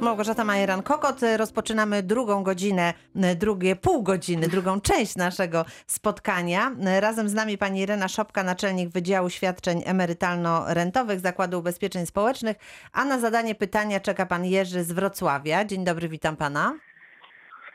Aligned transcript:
Małgorzata 0.00 0.44
Majeran-Kokot. 0.44 1.36
Rozpoczynamy 1.36 2.02
drugą 2.02 2.42
godzinę, 2.42 2.94
drugie 3.36 3.76
pół 3.76 4.02
godziny, 4.02 4.48
drugą 4.48 4.80
część 4.90 5.16
naszego 5.16 5.64
spotkania. 5.86 6.70
Razem 7.00 7.28
z 7.28 7.34
nami 7.34 7.58
pani 7.58 7.80
Irena 7.80 8.08
Szopka, 8.08 8.42
naczelnik 8.42 8.88
Wydziału 8.88 9.30
Świadczeń 9.30 9.80
Emerytalno-Rentowych 9.86 11.18
Zakładu 11.18 11.58
Ubezpieczeń 11.58 12.06
Społecznych, 12.06 12.56
a 12.92 13.04
na 13.04 13.18
zadanie 13.18 13.54
pytania 13.54 14.00
czeka 14.00 14.26
pan 14.26 14.44
Jerzy 14.44 14.82
z 14.84 14.92
Wrocławia. 14.92 15.64
Dzień 15.64 15.84
dobry, 15.84 16.08
witam 16.08 16.36
pana. 16.36 16.74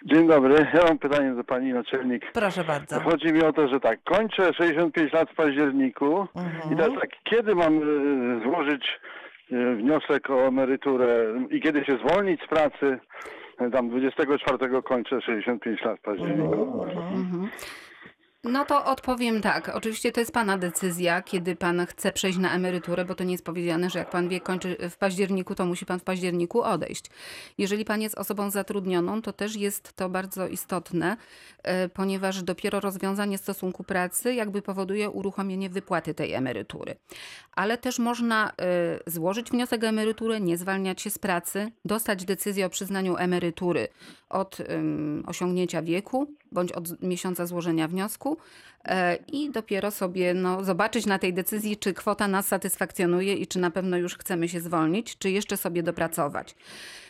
Dzień 0.05 0.27
dobry. 0.27 0.67
Ja 0.73 0.83
mam 0.83 0.99
pytanie 0.99 1.31
do 1.35 1.43
pani 1.43 1.73
naczelnik. 1.73 2.31
Proszę 2.33 2.63
bardzo. 2.63 2.99
Chodzi 3.01 3.33
mi 3.33 3.43
o 3.43 3.53
to, 3.53 3.67
że 3.67 3.79
tak, 3.79 3.99
kończę 4.03 4.53
65 4.53 5.13
lat 5.13 5.29
w 5.31 5.35
październiku 5.35 6.27
Mhm. 6.35 6.73
i 6.73 6.77
teraz 6.77 6.91
tak, 7.01 7.09
kiedy 7.23 7.55
mam 7.55 7.73
e, 7.77 7.81
złożyć 8.43 8.83
e, 8.85 9.24
wniosek 9.51 10.29
o 10.29 10.47
emeryturę 10.47 11.25
i 11.49 11.61
kiedy 11.61 11.85
się 11.85 11.97
zwolnić 11.97 12.41
z 12.41 12.47
pracy? 12.47 12.99
E, 13.59 13.69
Tam 13.71 13.89
24 13.89 14.81
kończę 14.83 15.21
65 15.21 15.81
lat 15.81 15.99
w 15.99 16.01
październiku. 16.01 16.83
Mhm. 16.83 17.49
No 18.49 18.65
to 18.65 18.85
odpowiem 18.85 19.41
tak. 19.41 19.69
Oczywiście 19.69 20.11
to 20.11 20.19
jest 20.19 20.31
Pana 20.31 20.57
decyzja, 20.57 21.21
kiedy 21.21 21.55
Pan 21.55 21.85
chce 21.85 22.11
przejść 22.11 22.37
na 22.37 22.53
emeryturę, 22.53 23.05
bo 23.05 23.15
to 23.15 23.23
nie 23.23 23.31
jest 23.31 23.45
powiedziane, 23.45 23.89
że 23.89 23.99
jak 23.99 24.09
Pan 24.09 24.29
wie 24.29 24.39
kończy 24.39 24.77
w 24.89 24.97
październiku, 24.97 25.55
to 25.55 25.65
musi 25.65 25.85
Pan 25.85 25.99
w 25.99 26.03
październiku 26.03 26.61
odejść. 26.61 27.05
Jeżeli 27.57 27.85
Pan 27.85 28.01
jest 28.01 28.17
osobą 28.17 28.51
zatrudnioną, 28.51 29.21
to 29.21 29.33
też 29.33 29.55
jest 29.55 29.93
to 29.93 30.09
bardzo 30.09 30.47
istotne, 30.47 31.17
e, 31.63 31.89
ponieważ 31.89 32.43
dopiero 32.43 32.79
rozwiązanie 32.79 33.37
stosunku 33.37 33.83
pracy 33.83 34.33
jakby 34.33 34.61
powoduje 34.61 35.09
uruchomienie 35.09 35.69
wypłaty 35.69 36.13
tej 36.13 36.33
emerytury. 36.33 36.95
Ale 37.51 37.77
też 37.77 37.99
można 37.99 38.49
e, 38.49 38.53
złożyć 39.07 39.51
wniosek 39.51 39.83
o 39.83 39.87
emeryturę, 39.87 40.41
nie 40.41 40.57
zwalniać 40.57 41.01
się 41.01 41.09
z 41.09 41.19
pracy, 41.19 41.71
dostać 41.85 42.25
decyzję 42.25 42.65
o 42.65 42.69
przyznaniu 42.69 43.17
emerytury 43.17 43.87
od 44.29 44.57
osiągnięcia 45.25 45.81
wieku 45.81 46.27
bądź 46.51 46.71
od 46.71 47.01
miesiąca 47.01 47.45
złożenia 47.45 47.87
wniosku 47.87 48.37
e, 48.85 49.15
i 49.15 49.51
dopiero 49.51 49.91
sobie 49.91 50.33
no, 50.33 50.63
zobaczyć 50.63 51.05
na 51.05 51.19
tej 51.19 51.33
decyzji, 51.33 51.77
czy 51.77 51.93
kwota 51.93 52.27
nas 52.27 52.47
satysfakcjonuje 52.47 53.33
i 53.33 53.47
czy 53.47 53.59
na 53.59 53.71
pewno 53.71 53.97
już 53.97 54.17
chcemy 54.17 54.49
się 54.49 54.59
zwolnić, 54.59 55.17
czy 55.17 55.29
jeszcze 55.29 55.57
sobie 55.57 55.83
dopracować. 55.83 56.55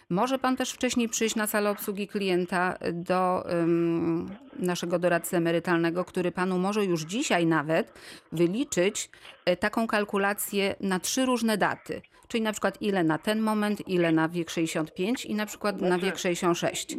Może 0.09 0.39
pan 0.39 0.57
też 0.57 0.71
wcześniej 0.71 1.09
przyjść 1.09 1.35
na 1.35 1.47
salę 1.47 1.69
obsługi 1.69 2.07
klienta 2.07 2.77
do 2.93 3.49
ym, 3.53 4.29
naszego 4.59 4.99
doradcy 4.99 5.37
emerytalnego, 5.37 6.05
który 6.05 6.31
panu 6.31 6.57
może 6.59 6.85
już 6.85 7.01
dzisiaj 7.01 7.45
nawet 7.45 7.93
wyliczyć 8.31 9.09
e, 9.45 9.57
taką 9.57 9.87
kalkulację 9.87 10.75
na 10.79 10.99
trzy 10.99 11.25
różne 11.25 11.57
daty. 11.57 12.01
Czyli 12.27 12.43
na 12.43 12.51
przykład 12.51 12.81
ile 12.81 13.03
na 13.03 13.17
ten 13.17 13.41
moment, 13.41 13.87
ile 13.87 14.11
na 14.11 14.29
wiek 14.29 14.49
65 14.49 15.25
i 15.25 15.35
na 15.35 15.45
przykład 15.45 15.81
na 15.81 15.97
wiek 15.97 16.17
66. 16.17 16.97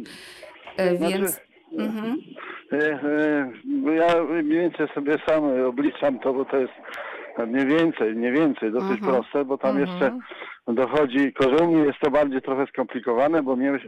E, 0.77 0.97
Znaczy- 0.97 1.13
Więc 1.13 1.39
mhm. 1.71 2.17
E, 2.71 2.77
e, 2.77 3.95
Ja 3.95 4.23
mniej 4.23 4.59
więcej 4.61 4.87
sobie 4.93 5.15
sam 5.27 5.43
obliczam 5.67 6.19
to, 6.19 6.33
bo 6.33 6.45
to 6.45 6.57
jest 6.57 6.73
mniej 7.47 7.65
więcej, 7.65 8.15
mniej 8.15 8.31
więcej 8.31 8.71
dosyć 8.71 8.91
Mhm. 9.01 9.13
proste, 9.13 9.45
bo 9.45 9.57
tam 9.57 9.77
Mhm. 9.77 9.87
jeszcze 9.87 10.19
dochodzi, 10.67 11.33
mnie 11.67 11.79
jest 11.83 11.99
to 11.99 12.11
bardziej 12.11 12.41
trochę 12.41 12.67
skomplikowane, 12.67 13.43
bo 13.43 13.55
mnie, 13.55 13.79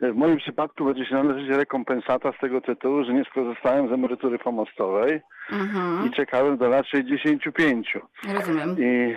w 0.00 0.14
moim 0.14 0.36
przypadku 0.36 0.84
będzie 0.84 1.04
się 1.06 1.14
należeć 1.14 1.48
rekompensata 1.56 2.32
z 2.32 2.40
tego 2.40 2.60
tytułu, 2.60 3.04
że 3.04 3.12
nie 3.12 3.24
skorzystałem 3.24 3.88
z 3.88 3.92
emerytury 3.92 4.38
pomostowej 4.38 5.20
Mhm. 5.52 6.06
i 6.06 6.10
czekałem 6.10 6.56
do 6.56 6.68
lat 6.68 6.86
65. 6.86 7.98
Rozumiem. 8.34 8.76
I, 8.78 9.14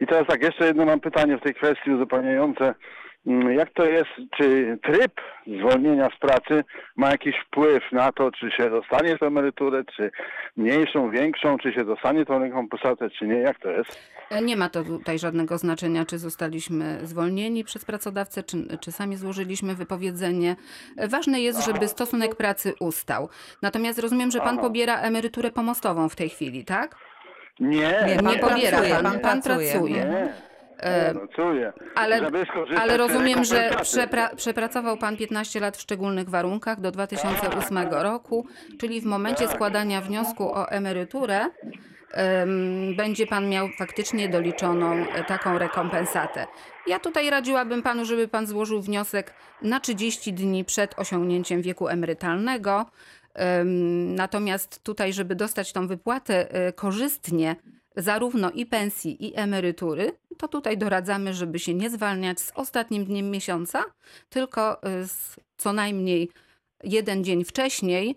I 0.00 0.06
teraz 0.06 0.26
tak, 0.26 0.42
jeszcze 0.42 0.66
jedno 0.66 0.84
mam 0.84 1.00
pytanie 1.00 1.36
w 1.38 1.40
tej 1.42 1.54
kwestii 1.54 1.90
uzupełniające. 1.90 2.74
Mm, 3.28 3.52
Jak 3.58 3.70
to 3.74 3.84
jest, 3.84 4.10
czy 4.36 4.78
tryb 4.82 5.12
zwolnienia 5.60 6.08
z 6.16 6.18
pracy 6.18 6.64
ma 6.96 7.10
jakiś 7.10 7.34
wpływ 7.46 7.82
na 7.92 8.12
to, 8.12 8.30
czy 8.32 8.50
się 8.50 8.70
dostanie 8.70 9.18
tę 9.18 9.26
emeryturę, 9.26 9.84
czy 9.96 10.10
mniejszą, 10.56 11.10
większą, 11.10 11.58
czy 11.58 11.72
się 11.72 11.84
dostanie 11.84 12.24
tą 12.26 12.38
rekompensatę, 12.38 13.10
czy 13.10 13.26
nie? 13.26 13.34
Jak 13.38 13.58
to 13.58 13.70
jest? 13.70 13.98
E, 14.30 14.42
Nie 14.42 14.56
ma 14.56 14.68
to 14.68 14.84
tutaj 14.84 15.18
żadnego 15.18 15.58
znaczenia, 15.58 16.04
czy 16.04 16.18
zostaliśmy 16.18 16.98
zwolnieni 17.02 17.64
przez 17.64 17.84
pracodawcę, 17.84 18.42
czy, 18.42 18.56
czy 18.80 18.92
sami 18.92 19.16
złożyliśmy 19.16 19.74
wypowiedzenie. 19.74 20.56
E, 20.96 21.08
Ważne 21.08 21.40
jest, 21.40 21.64
żeby 21.64 21.88
stosunek 21.88 22.34
pracy 22.36 22.72
ustał. 22.80 23.28
Natomiast 23.62 23.98
rozumiem, 23.98 24.30
że 24.30 24.38
pan 24.38 24.48
Aha. 24.58 24.62
pobiera 24.62 25.00
emeryturę 25.00 25.50
pomostową 25.50 26.08
w 26.08 26.16
tej 26.16 26.28
chwili, 26.28 26.64
tak? 26.64 26.96
Nie, 27.60 27.76
Nie, 28.06 28.16
Nie 28.16 28.22
pan 28.22 28.38
pobiera 28.50 28.70
pracuje, 28.78 28.94
pan, 28.94 29.02
pan 29.04 29.20
pan 29.20 29.42
pracuje. 29.42 29.70
pracuje. 29.72 29.94
nie. 29.94 30.47
E, 30.78 31.14
pracuję. 31.14 31.72
ale- 31.94 32.18
Żeby 32.18 32.44
skorzystać 32.50 32.82
Ale 32.82 32.88
tej 32.88 32.98
rozumiem, 32.98 33.44
że 33.44 33.70
przepra- 33.70 34.34
przepracował 34.36 34.96
pan 34.96 35.16
15 35.16 35.60
lat 35.60 35.76
w 35.76 35.80
szczególnych 35.80 36.28
warunkach 36.30 36.80
do 36.80 36.90
2008 36.90 37.78
roku, 38.02 38.46
czyli 38.80 39.00
w 39.00 39.04
momencie 39.04 39.48
składania 39.48 40.00
wniosku 40.00 40.52
o 40.54 40.70
emeryturę 40.70 41.46
em, 42.12 42.96
będzie 42.96 43.26
pan 43.26 43.48
miał 43.48 43.68
faktycznie 43.78 44.28
doliczoną 44.28 44.92
e, 44.92 45.24
taką 45.24 45.58
rekompensatę. 45.58 46.46
Ja 46.86 46.98
tutaj 46.98 47.30
radziłabym 47.30 47.82
panu, 47.82 48.04
żeby 48.04 48.28
pan 48.28 48.46
złożył 48.46 48.82
wniosek 48.82 49.34
na 49.62 49.80
30 49.80 50.32
dni 50.32 50.64
przed 50.64 50.98
osiągnięciem 50.98 51.62
wieku 51.62 51.88
emerytalnego. 51.88 52.86
Em, 53.34 54.14
Natomiast 54.14 54.82
tutaj, 54.84 55.12
żeby 55.12 55.34
dostać 55.34 55.72
tą 55.72 55.86
wypłatę 55.86 56.50
e, 56.54 56.72
korzystnie, 56.72 57.56
zarówno 57.98 58.50
i 58.50 58.66
pensji, 58.66 59.26
i 59.26 59.32
emerytury, 59.36 60.12
to 60.38 60.48
tutaj 60.48 60.78
doradzamy, 60.78 61.34
żeby 61.34 61.58
się 61.58 61.74
nie 61.74 61.90
zwalniać 61.90 62.40
z 62.40 62.52
ostatnim 62.54 63.04
dniem 63.04 63.30
miesiąca, 63.30 63.84
tylko 64.28 64.88
y, 65.02 65.08
z 65.08 65.36
co 65.56 65.72
najmniej 65.72 66.30
jeden 66.84 67.24
dzień 67.24 67.44
wcześniej 67.44 68.16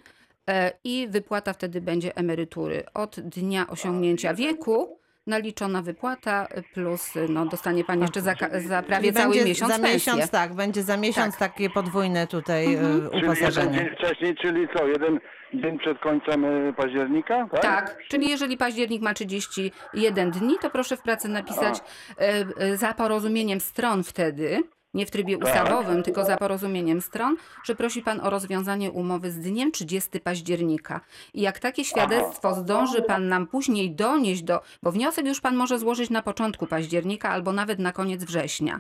e, 0.50 0.72
i 0.84 1.08
wypłata 1.09 1.53
wtedy 1.53 1.81
będzie 1.81 2.16
emerytury. 2.16 2.84
Od 2.94 3.20
dnia 3.20 3.68
osiągnięcia 3.68 4.34
wieku 4.34 5.00
naliczona 5.28 5.82
wypłata 5.82 6.48
plus 6.74 7.14
no, 7.30 7.46
dostanie 7.46 7.84
pani 7.84 8.02
jeszcze 8.02 8.22
za, 8.22 8.36
za 8.68 8.84
prawie 8.84 9.04
Czyli 9.12 9.14
cały 9.22 9.30
będzie 9.34 9.50
miesiąc 9.50 9.72
za 9.72 9.78
pensję. 9.80 9.94
miesiąc, 9.94 10.32
tak, 10.32 10.54
będzie 10.54 10.84
za 10.84 10.98
miesiąc 10.98 11.38
takie 11.38 11.70
podwójne 11.70 12.28
tutaj 12.28 12.74
Mhm. 12.76 12.96
e, 12.96 13.09
Czyli 13.09 13.16
jeden 13.16 13.30
uposażenie. 13.30 13.78
dzień 13.78 13.90
wcześniej, 13.96 14.36
czyli 14.36 14.68
co, 14.78 14.88
jeden 14.88 15.20
dzień 15.54 15.80
przed 15.80 16.00
końcem 16.00 16.46
e, 16.46 16.74
października? 16.74 17.48
Tak. 17.52 17.62
Tak, 17.62 17.98
czyli 18.09 18.30
jeżeli 18.30 18.58
październik 18.58 19.02
ma 19.02 19.14
31 19.14 20.32
dni, 20.32 20.56
to 20.62 20.70
proszę 20.70 20.98
w 20.98 21.02
pracy 21.02 21.28
napisać 21.28 21.80
e, 21.80 22.46
e, 22.58 22.78
za 22.78 22.94
porozumieniem 22.94 23.59
stron 23.59 24.03
wtedy, 24.03 24.64
nie 24.94 25.06
w 25.06 25.12
trybie 25.12 25.38
ustawowym, 25.38 26.03
tylko 26.03 26.25
za 26.25 26.38
porozumieniem 26.38 27.02
stron, 27.02 27.35
że 27.63 27.75
prosi 27.75 28.02
pan 28.02 28.19
o 28.22 28.29
rozwiązanie 28.29 28.91
umowy 28.91 29.31
z 29.31 29.40
dniem 29.40 29.72
30 29.72 30.19
października. 30.19 31.02
I 31.34 31.41
jak 31.41 31.59
takie 31.59 31.85
świadectwo 31.85 32.56
zdąży 32.56 33.02
pan 33.02 33.28
nam 33.28 33.47
później 33.47 33.91
donieść 33.96 34.44
do, 34.44 34.62
bo 34.84 34.91
wniosek 34.91 35.25
już 35.25 35.41
pan 35.41 35.56
może 35.56 35.79
złożyć 35.79 36.09
na 36.09 36.22
początku 36.22 36.68
października 36.68 37.29
albo 37.29 37.53
nawet 37.53 37.79
na 37.79 37.91
koniec 37.91 38.24
września. 38.24 38.79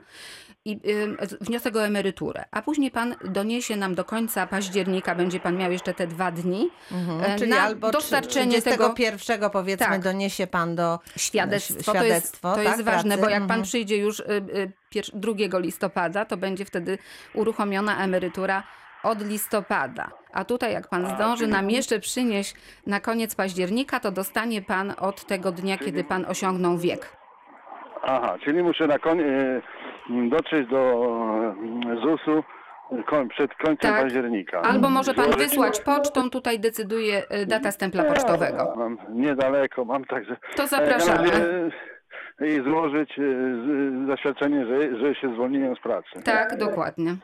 I 0.65 0.71
y, 0.73 1.17
wniosek 1.41 1.75
o 1.75 1.85
emeryturę, 1.85 2.45
a 2.51 2.61
później 2.61 2.91
pan 2.91 3.15
doniesie 3.25 3.75
nam 3.75 3.95
do 3.95 4.05
końca 4.05 4.47
października, 4.47 5.15
będzie 5.15 5.39
pan 5.39 5.57
miał 5.57 5.71
jeszcze 5.71 5.93
te 5.93 6.07
dwa 6.07 6.31
dni, 6.31 6.69
Mhm. 6.91 7.21
e, 7.23 7.39
Czyli 7.39 7.51
na 7.51 7.61
albo 7.61 7.91
dostarczenie 7.91 8.61
tego 8.61 8.93
31 8.93 9.49
powiedzmy 9.49 9.85
Tak. 9.85 10.03
doniesie 10.03 10.47
pan 10.47 10.75
do 10.75 10.99
świadectwo. 11.17 11.81
świadectwo, 11.91 11.91
to 11.93 12.03
jest, 12.05 12.41
to 12.41 12.55
tak, 12.55 12.63
jest 12.77 12.81
ważne, 12.81 13.15
pracy. 13.17 13.21
bo 13.21 13.29
jak 13.29 13.39
pan 13.41 13.43
Mhm. 13.51 13.63
przyjdzie 13.63 13.97
już 13.97 14.19
y, 14.19 14.23
y, 14.29 14.71
2 15.13 15.59
listopada, 15.59 16.25
to 16.25 16.37
będzie 16.37 16.65
wtedy 16.65 16.97
uruchomiona 17.33 18.03
emerytura 18.03 18.63
od 19.03 19.21
listopada. 19.21 20.11
A 20.33 20.45
tutaj 20.45 20.73
jak 20.73 20.87
pan 20.89 21.07
zdąży 21.15 21.47
nam 21.47 21.69
jeszcze 21.69 21.99
przynieść 21.99 22.55
na 22.87 22.99
koniec 22.99 23.35
października, 23.35 23.99
to 23.99 24.11
dostanie 24.11 24.61
pan 24.61 24.93
od 24.99 25.25
tego 25.25 25.51
dnia, 25.51 25.77
kiedy 25.77 26.03
pan 26.03 26.25
osiągnął 26.25 26.77
wiek. 26.77 27.17
Aha, 28.03 28.37
czyli 28.43 28.63
muszę 28.63 28.87
na 28.87 28.99
koń, 28.99 29.19
e, 29.19 29.61
dotrzeć 30.29 30.69
do 30.69 30.77
e, 31.91 32.01
ZUS-u 32.01 32.43
przed 33.29 33.55
końcem 33.55 33.91
Tak. 33.91 34.01
października. 34.01 34.61
Albo 34.61 34.89
może 34.89 35.13
pan 35.13 35.31
wysłać 35.31 35.81
pocztą, 35.81 36.29
tutaj 36.29 36.59
decyduje 36.59 37.23
y, 37.41 37.45
data 37.45 37.71
stempla 37.71 38.03
pocztowego. 38.03 38.73
Mam 38.77 38.97
niedaleko, 39.09 39.85
mam 39.85 40.05
także. 40.05 40.37
To 40.55 40.67
zapraszamy. 40.67 41.29
E, 42.41 42.47
I 42.47 42.63
złożyć 42.63 43.19
e, 43.19 43.21
z- 43.21 44.07
zaświadczenie, 44.07 44.65
że, 44.65 44.97
że 44.99 45.15
się 45.15 45.33
zwolniłem 45.33 45.75
z 45.75 45.79
pracy. 45.79 46.09
Tak, 46.25 46.57
dokładnie. 46.57 47.15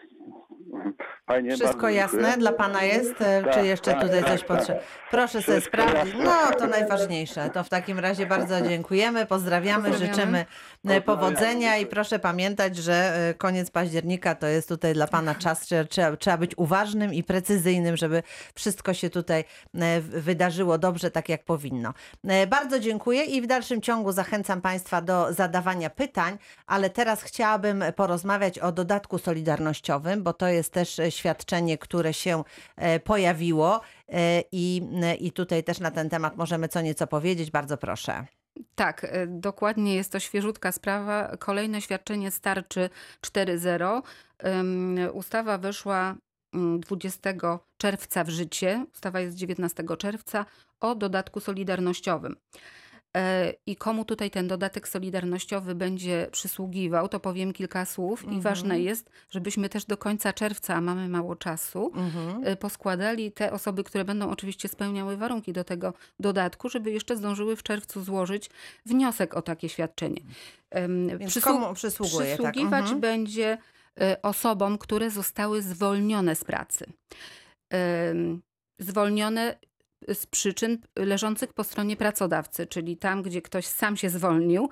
Fajnie, 1.27 1.55
Wszystko 1.55 1.89
jasne 1.89 2.37
dla 2.37 2.51
pana 2.51 2.83
jest? 2.83 3.21
E, 3.21 3.43
Tak, 3.43 3.53
Czy 3.53 3.65
jeszcze 3.67 3.91
tak, 3.91 4.01
tutaj 4.01 4.19
tak, 4.23 4.31
coś 4.31 4.39
tak. 4.39 4.47
potrzeba? 4.47 4.79
Proszę 5.11 5.41
sobie 5.41 5.61
sprawdzić. 5.61 6.15
No, 6.23 6.51
to 6.59 6.67
najważniejsze. 6.67 7.49
To 7.49 7.63
w 7.63 7.69
takim 7.69 7.99
razie 7.99 8.25
bardzo 8.25 8.61
dziękujemy, 8.61 9.25
pozdrawiamy, 9.25 9.89
Pozdrawiamy. 9.89 10.15
życzymy 10.15 10.45
e, 10.87 11.01
powodzenia 11.01 11.77
i 11.77 11.85
proszę 11.85 12.19
pamiętać, 12.19 12.77
że 12.77 13.27
e, 13.29 13.33
koniec 13.33 13.71
października 13.71 14.35
to 14.35 14.47
jest 14.47 14.69
tutaj 14.69 14.93
dla 14.93 15.07
pana 15.07 15.35
czas, 15.35 15.67
że 15.67 15.85
trzeba, 15.85 16.17
trzeba 16.17 16.37
być 16.37 16.51
uważnym 16.57 17.13
i 17.13 17.23
precyzyjnym, 17.23 17.97
żeby 17.97 18.23
wszystko 18.55 18.93
się 18.93 19.09
tutaj 19.09 19.43
wydarzyło 19.99 20.77
dobrze, 20.77 21.11
tak 21.11 21.29
jak 21.29 21.43
powinno. 21.43 21.93
Bardzo 22.49 22.79
dziękuję 22.79 23.23
i 23.23 23.41
w 23.41 23.47
dalszym 23.47 23.81
ciągu 23.81 24.11
zachęcam 24.11 24.61
państwa 24.61 25.01
do 25.01 25.33
zadawania 25.33 25.89
pytań, 25.89 26.37
ale 26.67 26.89
teraz 26.89 27.21
chciałabym 27.23 27.83
porozmawiać 27.95 28.59
o 28.59 28.71
dodatku 28.71 29.17
solidarnościowym, 29.17 30.23
bo 30.23 30.33
to 30.33 30.47
jest 30.47 30.73
też 30.73 31.01
świadczenie, 31.17 31.77
które 31.77 32.13
się 32.13 32.43
e, 32.75 32.99
pojawiło 32.99 33.81
e, 34.09 34.43
i, 34.51 34.81
i 35.19 35.31
tutaj 35.31 35.63
też 35.63 35.79
na 35.79 35.91
ten 35.91 36.09
temat 36.09 36.37
możemy 36.37 36.67
co 36.67 36.81
nieco 36.81 37.07
powiedzieć. 37.07 37.51
Bardzo 37.51 37.77
proszę. 37.77 38.25
Tak, 38.75 39.03
e, 39.03 39.27
dokładnie 39.27 39.95
jest 39.95 40.11
to 40.11 40.19
świeżutka 40.19 40.71
sprawa. 40.71 41.37
Kolejne 41.39 41.81
świadczenie 41.81 42.31
starczy 42.31 42.89
4.0. 43.21 44.01
Ym, 44.45 44.99
Ustawa 45.13 45.57
weszła 45.57 46.15
mm, 46.53 46.79
20 46.79 47.33
czerwca 47.77 48.23
w 48.23 48.29
życie. 48.29 48.85
Ustawa 48.93 49.19
jest 49.19 49.35
z 49.35 49.39
19 49.39 49.83
czerwca 49.97 50.45
o 50.79 50.95
dodatku 50.95 51.39
solidarnościowym. 51.39 52.35
E, 53.17 53.53
I 53.65 53.75
komu 53.75 54.05
tutaj 54.05 54.31
ten 54.31 54.47
dodatek 54.47 54.87
solidarnościowy 54.87 55.75
będzie 55.75 56.27
przysługiwał, 56.31 57.09
to 57.09 57.19
powiem 57.19 57.53
kilka 57.53 57.85
słów. 57.85 58.19
Mhm. 58.21 58.37
I 58.39 58.41
ważne 58.41 58.79
jest, 58.79 59.09
żebyśmy 59.29 59.69
też 59.69 59.85
do 59.85 59.97
końca 59.97 60.33
czerwca, 60.33 60.75
a 60.75 60.81
mamy 60.81 61.09
mało 61.09 61.35
czasu, 61.35 61.91
Mhm. 61.95 62.47
y, 62.47 62.55
poskładali 62.55 63.31
te 63.31 63.51
osoby, 63.51 63.83
które 63.83 64.05
będą 64.05 64.29
oczywiście 64.29 64.67
spełniały 64.67 65.17
warunki 65.17 65.53
do 65.53 65.63
tego 65.63 65.93
dodatku, 66.19 66.69
żeby 66.69 66.91
jeszcze 66.91 67.17
zdążyły 67.17 67.55
w 67.55 67.63
czerwcu 67.63 68.03
złożyć 68.03 68.49
wniosek 68.85 69.33
o 69.37 69.41
takie 69.41 69.69
świadczenie. 69.69 70.21
Więc 71.17 71.33
przysłu- 71.33 71.41
komu 71.43 71.73
przysługuje? 71.73 72.37
Tak? 72.37 72.51
Przysługiwać 72.51 72.81
Mhm. 72.83 72.99
będzie 72.99 73.57
y, 74.01 74.21
osobom, 74.21 74.77
które 74.77 75.09
zostały 75.11 75.61
zwolnione 75.61 76.35
z 76.35 76.43
pracy. 76.43 76.85
Zwolnione 78.79 79.55
z 80.13 80.25
przyczyn 80.25 80.77
leżących 80.95 81.53
po 81.53 81.63
stronie 81.63 81.97
pracodawcy, 81.97 82.67
czyli 82.67 82.97
tam, 82.97 83.21
gdzie 83.21 83.41
ktoś 83.41 83.65
sam 83.65 83.97
się 83.97 84.09
zwolnił, 84.09 84.69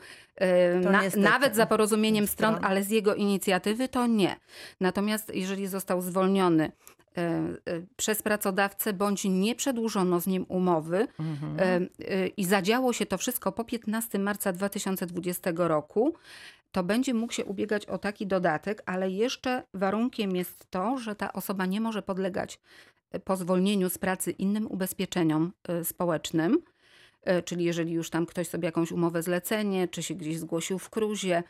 To 0.83 0.89
na, 0.91 1.01
nawet 1.17 1.55
za 1.55 1.65
porozumieniem 1.65 2.27
stron, 2.27 2.55
Stron. 2.55 2.71
ale 2.71 2.83
z 2.83 2.89
jego 2.89 3.15
inicjatywy 3.15 3.87
to 3.87 4.07
nie. 4.07 4.35
Natomiast 4.81 5.35
jeżeli 5.35 5.67
został 5.67 6.01
zwolniony 6.01 6.63
e, 7.17 7.21
e, 7.21 7.51
przez 7.95 8.21
pracodawcę 8.21 8.93
bądź 8.93 9.23
nie 9.23 9.55
przedłużono 9.55 10.19
z 10.19 10.27
nim 10.27 10.45
umowy 10.49 11.07
Mhm. 11.19 11.59
e, 11.59 12.07
e, 12.11 12.27
i 12.27 12.45
zadziało 12.45 12.93
się 12.93 13.05
to 13.05 13.17
wszystko 13.17 13.51
po 13.51 13.63
15 13.63 14.19
marca 14.19 14.53
2020 14.53 15.51
roku, 15.55 16.13
to 16.71 16.83
będzie 16.83 17.13
mógł 17.13 17.33
się 17.33 17.45
ubiegać 17.45 17.85
o 17.85 17.97
taki 17.97 18.27
dodatek, 18.27 18.83
ale 18.85 19.09
jeszcze 19.09 19.63
warunkiem 19.73 20.35
jest 20.35 20.71
to, 20.71 20.97
że 20.97 21.15
ta 21.15 21.33
osoba 21.33 21.65
nie 21.65 21.81
może 21.81 22.01
podlegać 22.01 22.55
e, 22.55 22.59
po 23.19 23.35
zwolnieniu 23.35 23.89
z 23.89 23.97
pracy 23.97 24.31
innym 24.31 24.67
ubezpieczeniom 24.67 25.51
e, 25.67 25.85
społecznym. 25.85 26.61
E, 27.23 27.41
Czyli 27.43 27.65
jeżeli 27.65 27.93
już 27.93 28.09
tam 28.09 28.25
ktoś 28.25 28.47
sobie 28.47 28.65
jakąś 28.65 28.91
umowę 28.91 29.23
zlecenie, 29.23 29.87
czy 29.87 30.03
się 30.03 30.15
gdzieś 30.15 30.39
zgłosił 30.39 30.79
w 30.79 30.89
kruzie, 30.89 31.43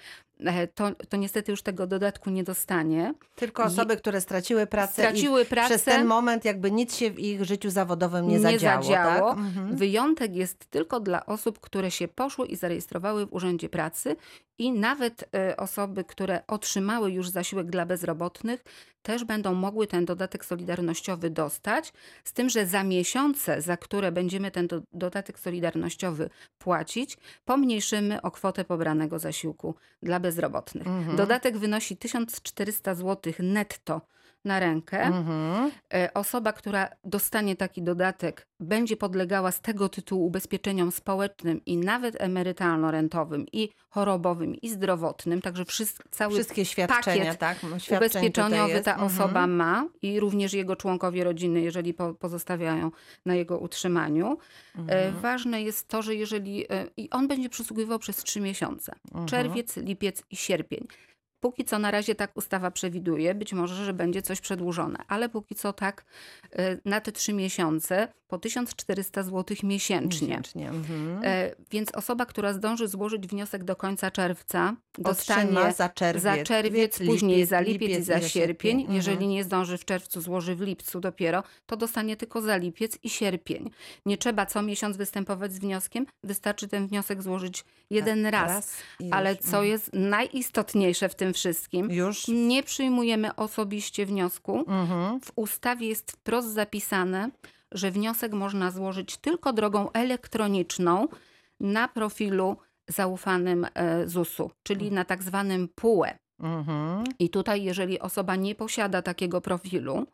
to, 0.76 0.92
to 1.10 1.18
niestety 1.18 1.52
już 1.52 1.62
tego 1.62 1.88
dodatku 1.88 2.30
nie 2.30 2.44
dostanie. 2.44 3.14
Tylko 3.36 3.64
osoby, 3.64 3.98
które 3.98 4.22
straciły 4.22 4.68
pracę 4.68 4.94
Straciły 4.94 5.46
pracę. 5.46 5.70
przez 5.70 5.84
ten 5.84 6.06
moment 6.06 6.46
jakby 6.46 6.72
nic 6.72 6.96
się 6.96 7.12
w 7.12 7.20
ich 7.20 7.44
życiu 7.46 7.70
zawodowym 7.70 8.28
nie, 8.28 8.40
zadziało. 8.40 8.84
zadziało. 8.84 9.30
Tak? 9.30 9.40
Mhm. 9.40 9.76
Wyjątek 9.76 10.36
jest 10.36 10.66
tylko 10.66 11.00
dla 11.00 11.26
osób, 11.26 11.60
które 11.60 11.92
się 11.92 12.08
poszły 12.08 12.48
i 12.48 12.56
zarejestrowały 12.56 13.26
w 13.26 13.34
Urzędzie 13.34 13.70
Pracy 13.70 14.16
i 14.58 14.72
nawet 14.72 15.30
e, 15.36 15.58
osoby, 15.58 16.04
które 16.04 16.48
otrzymały 16.48 17.12
już 17.12 17.30
zasiłek 17.30 17.70
dla 17.70 17.86
bezrobotnych, 17.86 18.64
też 19.02 19.24
będą 19.24 19.54
mogły 19.54 19.88
ten 19.88 20.06
dodatek 20.06 20.46
solidarnościowy 20.46 21.30
dostać, 21.30 21.94
z 22.24 22.34
tym, 22.34 22.50
że 22.50 22.66
za 22.66 22.84
miesiące, 22.84 23.62
za 23.62 23.78
które 23.78 24.12
będziemy 24.12 24.52
ten 24.52 24.68
do, 24.68 24.82
dodatek 24.94 25.40
solidarnościowy 25.40 26.30
płacić, 26.58 27.18
pomniejszymy 27.46 28.22
o 28.22 28.32
kwotę 28.32 28.66
pobranego 28.66 29.20
zasiłku 29.20 29.76
dla 30.04 30.20
bezrobotnych. 30.26 30.88
Mhm. 30.88 31.16
Dodatek 31.16 31.58
wynosi 31.58 31.98
1400 31.98 32.96
zł 32.96 33.34
netto 33.40 34.02
na 34.46 34.60
rękę. 34.60 35.02
Mhm. 35.04 35.72
E, 35.94 36.14
Osoba, 36.14 36.54
która 36.54 36.90
dostanie 37.04 37.56
taki 37.56 37.82
dodatek, 37.82 38.48
będzie 38.60 38.98
podlegała 38.98 39.52
z 39.52 39.62
tego 39.62 39.90
tytułu 39.90 40.26
ubezpieczeniom 40.26 40.92
społecznym 40.92 41.66
i 41.66 41.78
nawet 41.78 42.16
emerytalno-rentowym, 42.22 43.46
i 43.54 43.70
chorobowym, 43.90 44.56
i 44.56 44.70
zdrowotnym. 44.70 45.42
Także 45.42 45.66
wszyscy, 45.66 46.04
cały 46.12 46.34
Wszystkie 46.34 46.66
świadczenia, 46.66 47.24
pakiet 47.26 47.40
tak? 47.40 47.58
Świadczeń 47.58 47.98
ubezpieczeniowy 47.98 48.82
ta 48.82 48.92
Mhm. 48.92 49.08
osoba 49.12 49.48
ma 49.48 49.88
i 50.02 50.20
również 50.20 50.54
jego 50.54 50.76
członkowie 50.76 51.24
rodziny, 51.24 51.62
jeżeli 51.62 51.94
po, 51.94 52.14
pozostawiają 52.14 52.92
na 53.26 53.36
jego 53.36 53.58
utrzymaniu. 53.60 54.38
E, 54.76 54.80
Mhm. 54.80 55.16
Ważne 55.22 55.62
jest 55.62 55.88
to, 55.88 56.02
że 56.02 56.16
jeżeli 56.16 56.72
e, 56.72 56.86
i 56.98 57.10
on 57.10 57.28
będzie 57.28 57.50
przysługiwał 57.50 58.00
przez 58.00 58.18
trzy 58.18 58.42
miesiące, 58.42 58.94
Mhm. 59.08 59.28
czerwiec, 59.28 59.78
lipiec 59.78 60.24
i 60.32 60.36
sierpień. 60.36 60.88
Póki 61.46 61.66
co 61.66 61.80
na 61.80 61.92
razie 61.92 62.16
tak 62.16 62.38
ustawa 62.38 62.72
przewiduje, 62.72 63.36
być 63.36 63.54
może, 63.54 63.86
że 63.86 63.94
będzie 63.94 64.22
coś 64.22 64.42
przedłużone, 64.42 65.00
ale 65.08 65.30
póki 65.30 65.56
co 65.56 65.74
tak 65.74 66.06
e, 66.52 66.78
na 66.86 67.02
te 67.02 67.12
trzy 67.12 67.34
miesiące 67.34 68.08
po 68.28 68.38
1400 68.38 69.24
zł 69.24 69.58
miesięcznie. 69.64 70.28
Miesięcznie. 70.28 70.70
Mhm. 70.70 71.22
E, 71.24 71.52
Więc 71.72 71.92
osoba, 71.96 72.26
która 72.26 72.54
zdąży 72.54 72.88
złożyć 72.88 73.28
wniosek 73.28 73.64
do 73.64 73.76
końca 73.76 74.12
czerwca, 74.12 74.76
dostanie 74.98 75.44
Otrzyma 75.44 75.72
za 75.72 75.90
czerwiec, 75.90 76.24
za 76.24 76.44
czerwiec, 76.44 77.00
lipiec, 77.00 77.14
później 77.14 77.46
za 77.46 77.60
lipiec, 77.60 78.00
i 78.00 78.04
za 78.04 78.22
sierpień. 78.22 78.80
Mhm. 78.80 78.96
Jeżeli 78.96 79.28
nie 79.28 79.44
zdąży 79.44 79.78
w 79.78 79.86
czerwcu, 79.86 80.22
złoży 80.22 80.56
w 80.56 80.62
lipcu 80.62 81.00
dopiero, 81.00 81.44
to 81.66 81.78
dostanie 81.78 82.18
tylko 82.18 82.42
za 82.42 82.58
lipiec 82.58 82.98
i 83.04 83.10
sierpień. 83.10 83.70
Nie 84.06 84.18
trzeba 84.18 84.46
co 84.46 84.62
miesiąc 84.62 84.98
występować 84.98 85.54
z 85.54 85.60
wnioskiem, 85.60 86.06
wystarczy 86.24 86.68
ten 86.68 86.88
wniosek 86.88 87.22
złożyć 87.22 87.66
jeden 87.90 88.26
raz. 88.26 88.78
i 89.00 89.12
Ale 89.12 89.36
co 89.36 89.64
jest 89.64 89.94
najistotniejsze 89.94 91.10
w 91.10 91.16
tym 91.16 91.34
wszystkim, 91.36 91.92
Już? 91.92 92.28
nie 92.28 92.64
przyjmujemy 92.64 93.36
osobiście 93.36 94.06
wniosku. 94.06 94.60
Mhm. 94.68 95.20
W 95.20 95.32
ustawie 95.36 95.88
jest 95.88 96.12
wprost 96.12 96.48
zapisane, 96.48 97.32
że 97.72 97.92
wniosek 97.92 98.34
można 98.34 98.72
złożyć 98.72 99.18
tylko 99.18 99.54
drogą 99.54 99.92
elektroniczną 99.92 101.08
na 101.60 101.88
profilu 101.88 102.58
zaufanym 102.88 103.68
e, 103.74 104.08
ZUS-u, 104.08 104.52
czyli 104.64 104.92
na 104.92 105.06
tak 105.06 105.24
zwanym 105.24 105.68
PUE. 105.76 106.18
Mhm. 106.40 107.04
I 107.20 107.30
tutaj, 107.30 107.64
jeżeli 107.64 108.00
osoba 108.00 108.36
nie 108.36 108.56
posiada 108.56 109.02
takiego 109.02 109.42
profilu, 109.42 110.08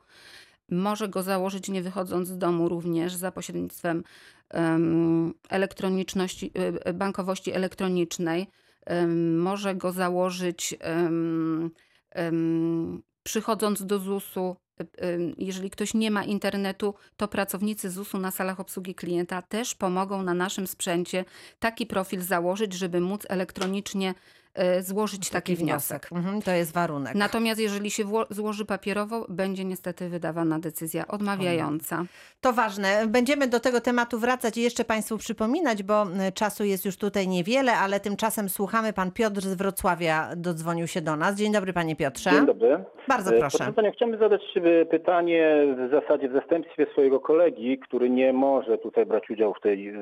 może 0.72 1.10
go 1.10 1.24
założyć 1.24 1.70
nie 1.70 1.82
wychodząc 1.82 2.28
z 2.28 2.38
domu 2.38 2.70
również 2.70 3.14
za 3.14 3.32
pośrednictwem 3.32 4.04
em, 4.50 5.34
elektroniczności, 5.50 6.52
e, 6.56 6.86
e, 6.86 6.94
bankowości 6.94 7.52
elektronicznej. 7.52 8.48
Może 9.38 9.76
go 9.76 9.92
założyć 9.92 10.76
przychodząc 13.24 13.86
do 13.86 14.00
ZUS-u. 14.00 14.56
Jeżeli 15.38 15.70
ktoś 15.70 15.94
nie 15.94 16.12
ma 16.12 16.24
internetu, 16.24 16.94
to 17.18 17.28
pracownicy 17.28 17.90
ZUS-u 17.90 18.18
na 18.18 18.32
salach 18.32 18.60
obsługi 18.60 18.96
klienta 18.96 19.42
też 19.42 19.76
pomogą 19.76 20.24
na 20.24 20.34
naszym 20.34 20.68
sprzęcie 20.68 21.26
taki 21.60 21.86
profil 21.86 22.22
założyć, 22.22 22.74
żeby 22.74 23.02
móc 23.02 23.26
elektronicznie 23.30 24.14
złożyć 24.80 25.30
taki 25.30 25.56
wniosek. 25.56 26.10
Mhm. 26.12 26.42
To 26.42 26.52
jest 26.52 26.74
warunek. 26.74 27.16
Natomiast 27.16 27.62
jeżeli 27.62 27.92
się 27.92 28.04
złoży 28.30 28.66
papierowo, 28.66 29.26
będzie 29.30 29.66
niestety 29.66 30.10
wydawana 30.10 30.60
decyzja 30.60 31.08
odmawiająca. 31.08 32.06
To 32.42 32.54
ważne. 32.54 33.08
Będziemy 33.08 33.48
do 33.48 33.60
tego 33.60 33.82
tematu 33.82 34.20
wracać 34.20 34.58
i 34.58 34.62
jeszcze 34.62 34.86
Państwu 34.86 35.18
przypominać, 35.18 35.84
bo 35.84 36.04
y, 36.04 36.32
czasu 36.32 36.64
jest 36.64 36.86
już 36.86 36.98
tutaj 36.98 37.28
niewiele, 37.28 37.74
ale 37.74 38.00
tymczasem 38.00 38.50
słuchamy. 38.50 38.94
Pan 38.94 39.12
Piotr 39.12 39.42
z 39.42 39.54
Wrocławia 39.54 40.30
dodzwonił 40.36 40.88
się 40.88 41.02
do 41.02 41.16
nas. 41.16 41.36
Dzień 41.36 41.54
dobry, 41.54 41.74
Panie 41.74 41.96
Piotrze. 41.96 42.32
Dzień 42.32 42.46
dobry. 42.46 42.84
Bardzo 43.08 43.36
E, 43.36 43.40
proszę. 43.40 43.58
Proszę 43.58 43.74
Panią, 43.74 43.92
chciałbym 43.92 44.20
zadać 44.20 44.42
e, 44.56 44.86
pytanie 44.86 45.76
w 45.88 45.92
zasadzie 45.92 46.30
w 46.30 46.34
zastępstwie 46.34 46.88
swojego 46.92 47.20
kolegi, 47.20 47.80
który 47.80 48.10
nie 48.10 48.34
może 48.34 48.78
tutaj 48.78 49.06
brać 49.06 49.30
udziału 49.30 49.54
w 49.54 49.62
tej 49.62 49.88
e, 49.90 49.94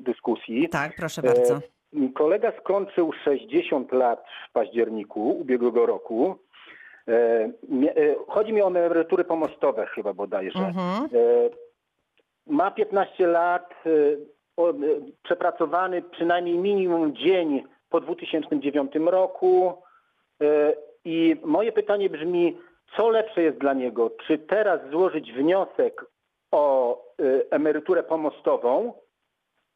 dyskusji. 0.00 0.68
Tak, 0.68 0.96
proszę 0.96 1.22
bardzo. 1.22 1.60
Kolega 2.14 2.52
skończył 2.60 3.12
60 3.24 3.92
lat 3.92 4.24
w 4.48 4.52
październiku 4.52 5.38
ubiegłego 5.38 5.86
roku. 5.86 6.38
E, 7.08 7.12
e, 7.12 7.50
chodzi 8.28 8.52
mi 8.52 8.62
o 8.62 8.66
emerytury 8.66 9.24
pomostowe 9.24 9.86
chyba 9.86 10.12
bodajże. 10.12 10.58
Mhm. 10.58 11.04
E, 11.04 11.08
ma 12.46 12.70
15 12.70 13.26
lat, 13.26 13.74
przepracowany 15.22 16.02
przynajmniej 16.02 16.58
minimum 16.58 17.16
dzień 17.16 17.62
po 17.90 18.00
2009 18.00 18.92
roku. 19.06 19.82
I 21.04 21.36
moje 21.44 21.72
pytanie 21.72 22.10
brzmi, 22.10 22.58
co 22.96 23.08
lepsze 23.08 23.42
jest 23.42 23.58
dla 23.58 23.72
niego? 23.72 24.10
Czy 24.26 24.38
teraz 24.38 24.80
złożyć 24.90 25.32
wniosek 25.32 26.04
o 26.50 26.98
emeryturę 27.50 28.02
pomostową 28.02 28.92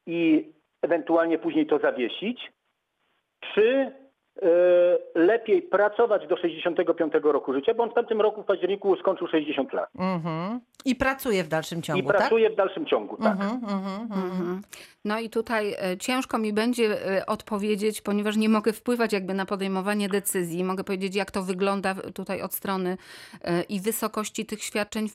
i 0.06 0.52
ewentualnie 0.82 1.38
później 1.38 1.66
to 1.66 1.78
zawiesić, 1.78 2.52
czy 3.54 3.92
y, 4.36 4.42
lepiej 5.14 5.62
pracować 5.62 6.26
do 6.26 6.36
65 6.36 7.12
roku 7.22 7.52
życia, 7.52 7.74
bo 7.74 7.82
on 7.82 7.90
w 7.90 7.94
tamtym 7.94 8.20
roku 8.20 8.42
w 8.42 8.46
październiku 8.46 8.96
skończył 8.96 9.26
60 9.26 9.72
lat 9.72 9.88
Mhm. 9.98 10.60
I 10.84 10.94
pracuje 10.94 11.44
w 11.44 11.48
dalszym 11.48 11.82
ciągu, 11.82 12.02
i 12.02 12.06
tak? 12.06 12.16
pracuje 12.16 12.50
w 12.50 12.54
dalszym 12.54 12.86
ciągu, 12.86 13.16
tak. 13.16 13.32
Mhm, 13.32 13.52
mhm, 13.52 14.02
mhm. 14.02 14.22
Mhm. 14.30 14.62
No 15.04 15.20
i 15.20 15.30
tutaj 15.30 15.74
e, 15.78 15.96
ciężko 15.98 16.38
mi 16.38 16.52
będzie 16.52 16.84
e, 17.18 17.26
odpowiedzieć, 17.26 18.02
ponieważ 18.02 18.36
nie 18.36 18.48
mogę 18.48 18.72
wpływać 18.72 19.12
jakby 19.12 19.34
na 19.34 19.46
podejmowanie 19.46 20.08
decyzji. 20.08 20.64
Mogę 20.64 20.84
powiedzieć, 20.84 21.16
jak 21.16 21.30
to 21.30 21.42
wygląda 21.42 21.94
tutaj 22.14 22.42
od 22.42 22.54
strony 22.54 22.96
e, 23.44 23.62
i 23.62 23.80
wysokości 23.80 24.46
tych 24.46 24.62
świadczeń 24.62 25.06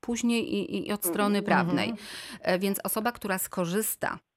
później 0.00 0.54
i, 0.54 0.88
i 0.88 0.92
od 0.92 1.04
strony 1.04 1.42
prawnej. 1.42 1.92
E, 2.42 2.58
Więc 2.58 2.80
osoba, 2.84 3.12
która 3.12 3.38
skorzysta 3.38 4.08
e, 4.08 4.29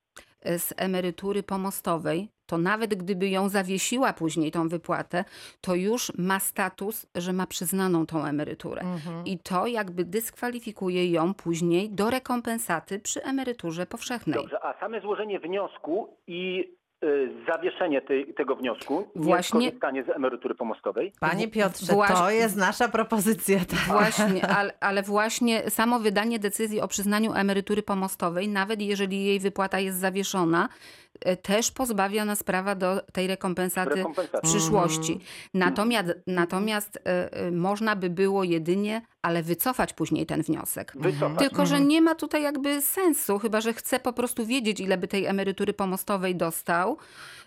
z 0.45 0.73
emerytury 0.77 1.43
pomostowej, 1.43 2.29
to 2.45 2.57
nawet 2.57 2.95
gdyby 2.95 3.29
ją 3.29 3.49
zawiesiła 3.49 4.13
później 4.13 4.51
tą 4.51 4.67
wypłatę, 4.67 5.25
to 5.61 5.75
już 5.75 6.11
ma 6.17 6.39
status, 6.39 7.05
że 7.15 7.33
ma 7.33 7.47
przyznaną 7.47 8.05
tą 8.05 8.25
emeryturę. 8.25 8.81
Mhm. 8.81 9.25
I 9.25 9.39
to 9.39 9.67
jakby 9.67 10.05
dyskwalifikuje 10.05 11.11
ją 11.11 11.33
później 11.33 11.89
do 11.89 12.09
rekompensaty 12.09 12.99
przy 12.99 13.23
emeryturze 13.23 13.85
powszechnej. 13.85 14.35
Dobrze, 14.35 14.65
a 14.65 14.79
same 14.79 15.01
złożenie 15.01 15.39
wniosku 15.39 16.17
i 16.27 16.71
zawieszenie 17.47 18.01
tej, 18.01 18.33
tego 18.33 18.55
wniosku, 18.55 19.07
Właśnie- 19.15 19.59
nie 19.59 19.65
skorzystanie 19.67 20.03
z 20.03 20.09
emerytury 20.09 20.55
pomostowej, 20.55 21.11
Panie 21.19 21.47
Piotrze, 21.47 21.87
to 21.87 21.93
Właśnie- 21.93 22.35
jest 22.35 22.55
nasza 22.55 22.87
propozycja. 22.89 23.59
Tak. 23.59 23.79
Właśnie, 23.79 24.47
ale, 24.47 24.73
ale 24.79 25.03
właśnie 25.03 25.69
samo 25.69 25.99
wydanie 25.99 26.39
decyzji 26.39 26.81
o 26.81 26.87
przyznaniu 26.87 27.33
emerytury 27.33 27.83
pomostowej, 27.83 28.49
nawet 28.49 28.81
jeżeli 28.81 29.25
jej 29.25 29.39
wypłata 29.39 29.79
jest 29.79 29.97
zawieszona, 29.99 30.69
też 31.41 31.71
pozbawia 31.71 32.25
nas 32.25 32.43
prawa 32.43 32.75
do 32.75 33.01
tej 33.13 33.27
rekompensaty 33.27 33.95
rekompensaty. 33.95 34.47
w 34.47 34.49
przyszłości. 34.49 35.19
Natomiast, 35.53 36.07
natomiast 36.27 36.97
e, 37.05 37.33
e, 37.33 37.51
można 37.51 37.95
by 37.95 38.09
było 38.09 38.43
jedynie, 38.43 39.01
ale 39.21 39.43
wycofać 39.43 39.93
później 39.93 40.25
ten 40.25 40.41
wniosek. 40.41 40.93
Wycofać. 40.95 41.39
Tylko, 41.39 41.65
że 41.65 41.81
nie 41.81 42.01
ma 42.01 42.15
tutaj 42.15 42.43
jakby 42.43 42.81
sensu, 42.81 43.39
chyba 43.39 43.61
że 43.61 43.73
chce 43.73 43.99
po 43.99 44.13
prostu 44.13 44.45
wiedzieć, 44.45 44.79
ile 44.79 44.97
by 44.97 45.07
tej 45.07 45.25
emerytury 45.25 45.73
pomostowej 45.73 46.35
dostał, 46.35 46.89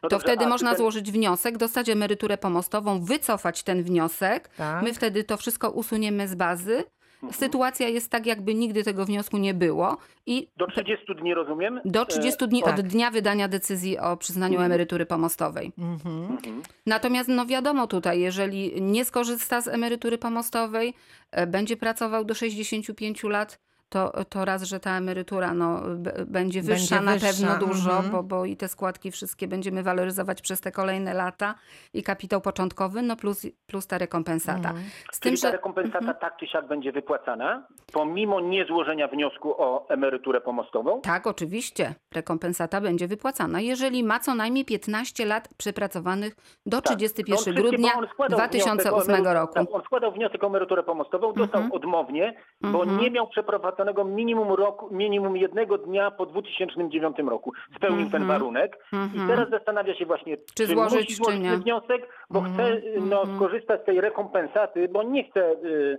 No 0.02 0.08
to 0.08 0.08
dobrze, 0.08 0.26
wtedy 0.28 0.46
można 0.46 0.70
ten- 0.70 0.78
złożyć 0.78 1.12
wniosek, 1.12 1.56
dostać 1.56 1.88
emeryturę 1.88 2.38
pomostową, 2.38 3.04
wycofać 3.04 3.62
ten 3.62 3.82
wniosek. 3.82 4.49
Tak. 4.49 4.82
My 4.82 4.94
wtedy 4.94 5.25
to 5.25 5.37
wszystko 5.37 5.70
usuniemy 5.70 6.28
z 6.28 6.35
bazy. 6.35 6.85
Mhm. 7.26 7.40
Sytuacja 7.40 7.88
jest 7.88 8.11
tak, 8.11 8.26
jakby 8.26 8.54
nigdy 8.54 8.85
tego 8.85 9.04
wniosku 9.04 9.38
nie 9.38 9.54
było 9.54 9.97
i 10.26 10.49
Do 10.56 10.66
30 10.66 11.14
dni 11.14 11.35
rozumiem? 11.35 11.80
do 11.85 12.04
30 12.06 12.49
dni 12.49 12.62
tak. 12.62 12.78
od 12.78 12.87
dnia 12.87 13.11
wydania 13.11 13.49
decyzji 13.49 13.99
o 13.99 14.16
przyznaniu 14.16 14.61
emerytury 14.61 15.06
pomostowej. 15.06 15.73
Mhm. 15.78 16.23
Mhm. 16.25 16.62
Natomiast 16.87 17.28
no 17.28 17.47
wiadomo 17.47 17.87
tutaj, 17.87 18.21
jeżeli 18.21 18.83
nie 18.83 19.04
skorzysta 19.04 19.61
z 19.61 19.68
emerytury 19.68 20.18
pomostowej, 20.18 20.95
e, 21.30 21.47
będzie 21.47 21.76
pracował 21.76 22.25
do 22.25 22.35
65 22.35 23.28
lat, 23.28 23.59
to, 23.88 24.25
to 24.25 24.45
raz, 24.45 24.62
że 24.62 24.81
ta 24.81 24.99
emerytura 24.99 25.55
no, 25.55 25.81
b- 25.97 26.12
będzie 26.26 26.62
wyższa 26.62 26.95
Będzie 26.97 27.07
na 27.07 27.12
wyższa, 27.12 27.26
pewno 27.57 27.66
dużo, 27.66 27.90
mhm. 27.93 28.11
bo, 28.12 28.23
bo 28.23 28.45
i 28.45 28.57
te 28.57 28.69
składki 28.69 29.11
wszystkie 29.11 29.49
będziemy 29.49 29.83
waloryzować 29.83 30.43
przez 30.43 30.61
te 30.61 30.73
kolejne 30.73 31.14
lata 31.14 31.55
i 31.95 32.02
kapitał 32.02 32.40
początkowy, 32.40 33.02
no 33.02 33.16
plus, 33.16 33.47
plus 33.66 33.87
ta 33.87 33.99
rekompensata. 33.99 34.69
Mhm. 34.69 34.85
Z 35.12 35.21
Czyli 35.21 35.37
tym, 35.37 35.43
ta 35.43 35.49
że 35.49 35.52
rekompensata 35.52 36.14
tak 36.14 36.37
czy 36.37 36.47
siak 36.47 36.66
będzie 36.66 36.93
wypłacana, 36.93 37.66
pomimo 37.93 38.40
niezłożenia 38.40 39.09
wniosku 39.09 39.55
o 39.62 39.88
emeryturę 39.88 40.40
pomostową? 40.40 41.00
tak, 41.00 41.26
oczywiście, 41.26 41.95
rekompensata 42.14 42.81
będzie 42.81 43.09
wypłacana, 43.09 43.61
jeżeli 43.61 44.05
ma 44.05 44.21
co 44.21 44.35
najmniej 44.35 44.64
15 44.64 45.26
lat 45.26 45.49
przepracowanych 45.57 46.37
do 46.66 46.81
Tak. 46.83 46.87
31 46.97 47.55
No 47.55 47.61
grudnia 47.62 47.90
bo 47.95 47.99
on 48.00 48.07
składał 48.12 48.38
wniosek 48.38 48.62
o 48.62 48.75
2008 48.76 49.14
emeryturę- 49.14 49.35
roku. 49.35 49.55
Tak, 49.55 49.66
on 49.73 49.83
składał 49.83 50.12
wniosek 50.12 50.45
o 50.45 50.47
emeryturę 50.47 50.83
pomostową, 50.83 51.26
dostał 51.33 51.61
Mhm. 51.62 51.73
odmownie, 51.73 52.35
bo 52.61 52.83
Mhm. 52.83 53.00
nie 53.00 53.11
miał 53.11 53.28
przeprowadzonego 53.28 53.75
minimum 54.04 54.52
roku, 54.52 54.88
minimum 54.95 55.37
jednego 55.37 55.78
dnia 55.78 56.11
po 56.11 56.26
2009 56.26 57.16
roku. 57.28 57.52
Spełnił 57.76 58.11
ten 58.11 58.23
Mhm. 58.23 58.26
warunek 58.28 58.78
i 58.92 58.97
Mhm. 58.97 59.28
teraz 59.28 59.50
zastanawia 59.50 59.95
się 59.95 60.06
właśnie, 60.06 60.37
czy, 60.54 60.66
złożyć, 60.66 60.95
musi 60.95 61.06
czy 61.06 61.14
złożyć 61.14 61.40
nie. 61.40 61.50
ten 61.50 61.61
wniosek, 61.61 62.09
bo 62.30 62.38
Mhm. 62.38 62.54
chce 62.54 62.83
no, 63.00 63.21
Mhm. 63.21 63.37
skorzystać 63.37 63.83
z 63.83 63.85
tej 63.85 64.00
rekompensaty, 64.00 64.88
bo 64.88 65.02
nie 65.02 65.25
chce 65.30 65.50
y, 65.52 65.99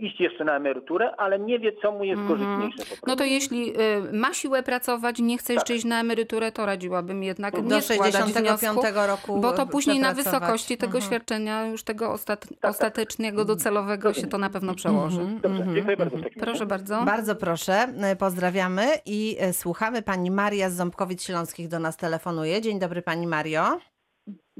iść 0.00 0.20
jeszcze 0.20 0.44
na 0.44 0.56
emeryturę, 0.56 1.16
ale 1.16 1.38
nie 1.38 1.58
wie, 1.58 1.72
co 1.82 1.92
mu 1.92 2.04
jest 2.04 2.20
Mhm. 2.20 2.38
korzystniejsze. 2.38 2.96
No 3.06 3.16
to 3.16 3.24
jeśli 3.24 3.80
y, 3.80 4.12
ma 4.12 4.34
siłę 4.34 4.62
pracować, 4.62 5.18
nie 5.18 5.38
chce 5.38 5.52
jeszcze 5.52 5.66
Tak. 5.68 5.76
iść 5.76 5.84
na 5.84 6.00
emeryturę, 6.00 6.52
to 6.52 6.66
radziłabym 6.66 7.22
jednak 7.22 7.54
Do 7.54 7.74
nie 7.76 7.82
składać 7.82 8.14
65 8.14 8.60
wniosku, 8.60 9.06
roku 9.06 9.40
bo 9.40 9.52
to 9.52 9.66
później 9.66 10.00
na 10.00 10.14
wysokości 10.14 10.76
tego 10.76 10.98
Mhm. 10.98 11.04
świadczenia, 11.04 11.66
już 11.66 11.82
tego 11.82 12.12
ostat... 12.12 12.46
tak. 12.60 12.70
ostatecznego, 12.70 13.44
docelowego 13.44 14.12
się 14.14 14.26
to 14.26 14.38
na 14.38 14.50
pewno 14.50 14.74
przełoży. 14.74 15.20
Mhm, 15.20 15.40
Dobrze, 15.40 15.58
mhm, 15.58 15.74
dziękuję 15.76 15.96
bardzo. 15.96 16.10
w 16.10 16.14
mhm. 16.14 16.24
takim 16.24 16.40
razie. 16.42 16.50
Proszę 16.52 16.66
bardzo. 16.66 17.02
Bardzo 17.04 17.36
proszę, 17.36 17.72
e, 18.02 18.16
pozdrawiamy 18.16 18.86
i 19.06 19.36
e, 19.40 19.52
słuchamy. 19.52 20.02
Pani 20.02 20.30
Maria 20.30 20.70
z 20.70 20.74
Ząbkowic 20.74 21.22
Śląskich 21.24 21.68
do 21.68 21.78
nas 21.78 21.96
telefonuje. 21.96 22.60
Dzień 22.60 22.78
dobry 22.78 23.02
Pani 23.02 23.26
Mario. 23.26 23.78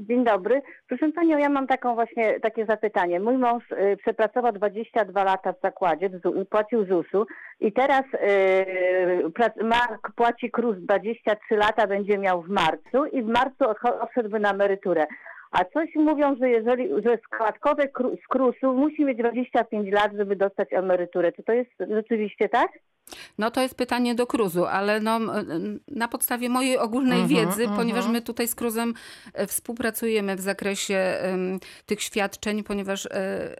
Dzień 0.01 0.23
dobry. 0.23 0.61
Proszę 0.87 1.11
Panią, 1.11 1.37
ja 1.37 1.49
mam 1.49 1.67
taką 1.67 1.95
właśnie 1.95 2.39
takie 2.39 2.65
zapytanie. 2.65 3.19
Mój 3.19 3.37
mąż 3.37 3.71
y, 3.71 3.97
przepracował 3.97 4.51
22 4.51 5.23
lata 5.23 5.53
w 5.53 5.61
zakładzie, 5.63 6.09
w 6.09 6.45
płacił 6.45 6.85
ZUS-u 6.85 7.25
i 7.59 7.73
teraz 7.73 8.03
y, 8.13 9.29
prac- 9.29 9.63
ma, 9.63 9.97
płaci 10.15 10.51
KRUS 10.51 10.77
23 10.77 11.55
lata, 11.55 11.87
będzie 11.87 12.17
miał 12.17 12.41
w 12.41 12.49
marcu 12.49 13.05
i 13.05 13.23
w 13.23 13.27
marcu 13.27 13.63
odszedłby 14.01 14.39
na 14.39 14.51
emeryturę. 14.51 15.05
A 15.51 15.65
coś 15.65 15.95
mówią, 15.95 16.35
że 16.35 16.49
jeżeli, 16.49 16.89
że 17.05 17.17
składkowe 17.17 17.83
z 18.23 18.27
KRUS-u 18.27 18.73
musi 18.73 19.05
mieć 19.05 19.17
25 19.17 19.93
lat, 19.93 20.11
żeby 20.17 20.35
dostać 20.35 20.73
emeryturę. 20.73 21.31
Czy 21.31 21.43
to 21.43 21.53
jest 21.53 21.71
rzeczywiście 21.89 22.49
tak? 22.49 22.69
No 23.37 23.51
to 23.51 23.61
jest 23.61 23.75
pytanie 23.75 24.15
do 24.15 24.27
Kruzu, 24.27 24.65
ale 24.65 24.99
no, 24.99 25.19
na 25.87 26.07
podstawie 26.07 26.49
mojej 26.49 26.77
ogólnej 26.77 27.21
Mhm, 27.21 27.27
wiedzy, 27.29 27.61
mhm. 27.63 27.79
ponieważ 27.79 28.07
my 28.07 28.21
tutaj 28.21 28.47
z 28.47 28.55
Kruzem 28.55 28.93
e, 29.33 29.47
współpracujemy 29.47 30.35
w 30.35 30.41
zakresie 30.41 30.95
em, 30.95 31.59
tych 31.85 32.01
świadczeń, 32.01 32.63
ponieważ 32.63 33.05
e, 33.05 33.55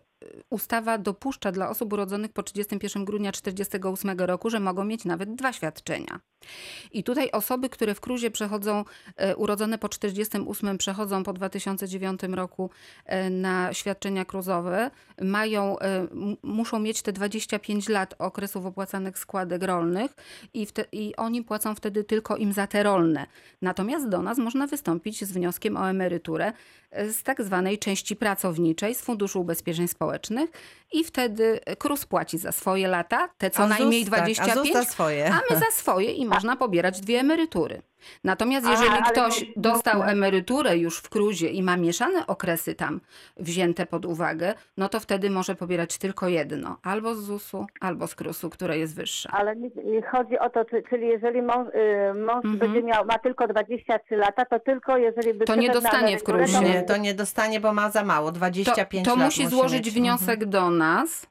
ustawa 0.49 0.97
dopuszcza 0.97 1.51
dla 1.51 1.69
osób 1.69 1.93
urodzonych 1.93 2.31
po 2.33 2.43
31 2.43 3.05
grudnia 3.05 3.31
1948 3.31 4.19
roku, 4.19 4.49
że 4.49 4.59
mogą 4.59 4.83
mieć 4.83 5.05
nawet 5.05 5.35
dwa 5.35 5.53
świadczenia. 5.53 6.19
I 6.91 7.03
tutaj 7.03 7.31
osoby, 7.31 7.69
które 7.69 7.95
w 7.95 8.01
Kruzie 8.01 8.31
przechodzą, 8.31 8.85
e, 9.15 9.35
urodzone 9.35 9.77
po 9.77 9.89
48, 9.89 10.77
przechodzą 10.77 11.23
po 11.23 11.33
2009 11.33 12.21
roku 12.23 12.69
e, 13.05 13.29
na 13.29 13.73
świadczenia 13.73 14.25
kruzowe, 14.25 14.91
mają, 15.21 15.79
e, 15.79 16.07
muszą 16.43 16.79
mieć 16.79 17.01
te 17.01 17.11
25 17.11 17.89
lat 17.89 18.15
okresów 18.19 18.65
opłacanych 18.65 19.19
składek 19.19 19.63
rolnych 19.63 20.11
i, 20.53 20.65
wte, 20.65 20.85
i 20.91 21.15
oni 21.15 21.43
płacą 21.43 21.75
wtedy 21.75 22.03
tylko 22.03 22.37
im 22.37 22.53
za 22.53 22.67
te 22.67 22.83
rolne. 22.83 23.25
Natomiast 23.61 24.09
do 24.09 24.21
nas 24.21 24.37
można 24.37 24.67
wystąpić 24.67 25.25
z 25.25 25.31
wnioskiem 25.31 25.77
o 25.77 25.89
emeryturę 25.89 26.53
z 26.91 27.23
tak 27.23 27.43
zwanej 27.43 27.79
części 27.79 28.15
pracowniczej 28.15 28.95
z 28.95 29.01
Funduszu 29.01 29.41
Ubezpieczeń 29.41 29.87
Społecznych 29.87 30.10
i 30.93 31.03
wtedy 31.03 31.59
KRUS 31.79 32.05
płaci 32.05 32.37
za 32.37 32.51
swoje 32.51 32.87
lata, 32.87 33.29
te 33.37 33.49
co 33.49 33.63
A 33.63 33.67
najmniej 33.67 34.03
ZUS, 34.03 34.11
tak, 34.11 34.23
25, 34.23 34.57
a 34.57 34.63
ZUS 34.63 34.73
za 34.73 34.83
swoje. 34.85 35.27
a 35.27 35.39
my 35.49 35.59
za 35.59 35.71
swoje 35.71 36.11
i 36.11 36.25
można 36.35 36.55
pobierać 36.55 37.01
dwie 37.01 37.19
emerytury. 37.19 37.81
Natomiast 38.23 38.67
jeżeli 38.67 39.03
ktoś 39.11 39.41
no- 39.41 39.47
dostał 39.55 40.03
emeryturę 40.03 40.77
już 40.77 40.97
w 40.97 41.09
kruzie 41.09 41.47
i 41.49 41.63
ma 41.63 41.77
mieszane 41.77 42.27
okresy 42.27 42.75
tam 42.75 43.01
wzięte 43.37 43.85
pod 43.85 44.05
uwagę, 44.05 44.53
no 44.77 44.89
to 44.89 44.99
wtedy 44.99 45.29
może 45.29 45.55
pobierać 45.55 45.97
tylko 45.97 46.27
jedno. 46.27 46.77
Albo 46.83 47.15
z 47.15 47.19
ZUS-u, 47.23 47.65
albo 47.81 48.07
z 48.07 48.15
KRUS-u, 48.15 48.49
które 48.49 48.77
jest 48.77 48.95
wyższe. 48.95 49.29
Ale 49.33 49.55
nie- 49.55 50.01
chodzi 50.11 50.39
o 50.39 50.49
to, 50.49 50.65
czy, 50.65 50.83
czyli 50.89 51.07
jeżeli 51.07 51.41
mąż, 51.41 51.67
y, 51.67 52.13
mąż 52.13 52.45
Mhm. 52.45 52.57
będzie 52.57 52.83
miał, 52.83 53.05
ma 53.05 53.19
tylko 53.19 53.47
23 53.47 54.15
lata, 54.15 54.45
to 54.45 54.59
tylko 54.59 54.97
jeżeli 54.97 55.33
by 55.33 55.45
To 55.45 55.55
nie 55.55 55.69
dostanie 55.69 56.17
w 56.17 56.23
KRUS-ie. 56.23 56.61
Nie, 56.69 56.83
to 56.83 56.97
nie 56.97 57.13
dostanie, 57.13 57.59
bo 57.59 57.73
ma 57.73 57.89
za 57.91 58.03
mało. 58.03 58.27
To, 58.27 58.31
25 58.31 59.05
to 59.05 59.15
lat 59.15 59.25
musi 59.25 59.47
złożyć 59.47 59.85
mieć. 59.85 59.95
wniosek 59.95 60.45
do 60.45 60.69
nas. 60.69 61.30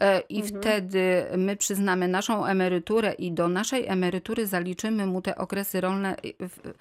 E, 0.00 0.20
I 0.20 0.42
Mhm. 0.42 0.60
wtedy 0.62 1.26
my 1.36 1.56
przyznamy 1.56 2.08
naszą 2.08 2.44
emeryturę 2.46 3.12
i 3.12 3.32
do 3.32 3.48
naszej 3.48 3.86
emerytury 3.86 4.46
zaliczymy 4.46 5.06
mu 5.06 5.22
te 5.22 5.36
okresy 5.36 5.80
rolne 5.80 6.16
w, 6.40 6.72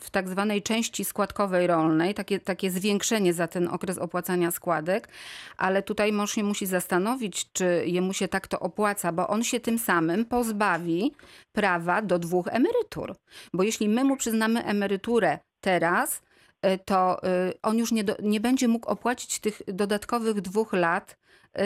w 0.00 0.10
tak 0.10 0.28
zwanej 0.28 0.62
części 0.62 1.04
składkowej 1.04 1.66
rolnej, 1.66 2.14
takie, 2.14 2.40
takie 2.40 2.70
zwiększenie 2.70 3.32
za 3.32 3.46
ten 3.48 3.68
okres 3.68 3.98
opłacania 3.98 4.50
składek, 4.50 5.08
ale 5.56 5.82
tutaj 5.82 6.12
mąż 6.12 6.32
się 6.32 6.42
musi 6.42 6.66
zastanowić, 6.66 7.52
czy 7.52 7.82
jemu 7.86 8.12
się 8.12 8.28
tak 8.28 8.46
to 8.48 8.60
opłaca, 8.60 9.12
bo 9.12 9.28
on 9.28 9.44
się 9.44 9.60
tym 9.60 9.78
samym 9.78 10.24
pozbawi 10.24 11.12
prawa 11.52 12.02
do 12.02 12.18
dwóch 12.18 12.46
emerytur. 12.48 13.14
Bo 13.54 13.62
jeśli 13.62 13.88
my 13.88 14.04
mu 14.04 14.16
przyznamy 14.16 14.64
emeryturę 14.64 15.38
teraz, 15.60 16.22
y, 16.66 16.78
to 16.84 17.24
y, 17.24 17.52
on 17.62 17.78
już 17.78 17.92
nie, 17.92 18.04
do, 18.04 18.16
nie 18.22 18.40
będzie 18.40 18.68
mógł 18.68 18.88
opłacić 18.88 19.38
tych 19.38 19.62
dodatkowych 19.68 20.40
dwóch 20.40 20.72
lat 20.72 21.12
y, 21.12 21.19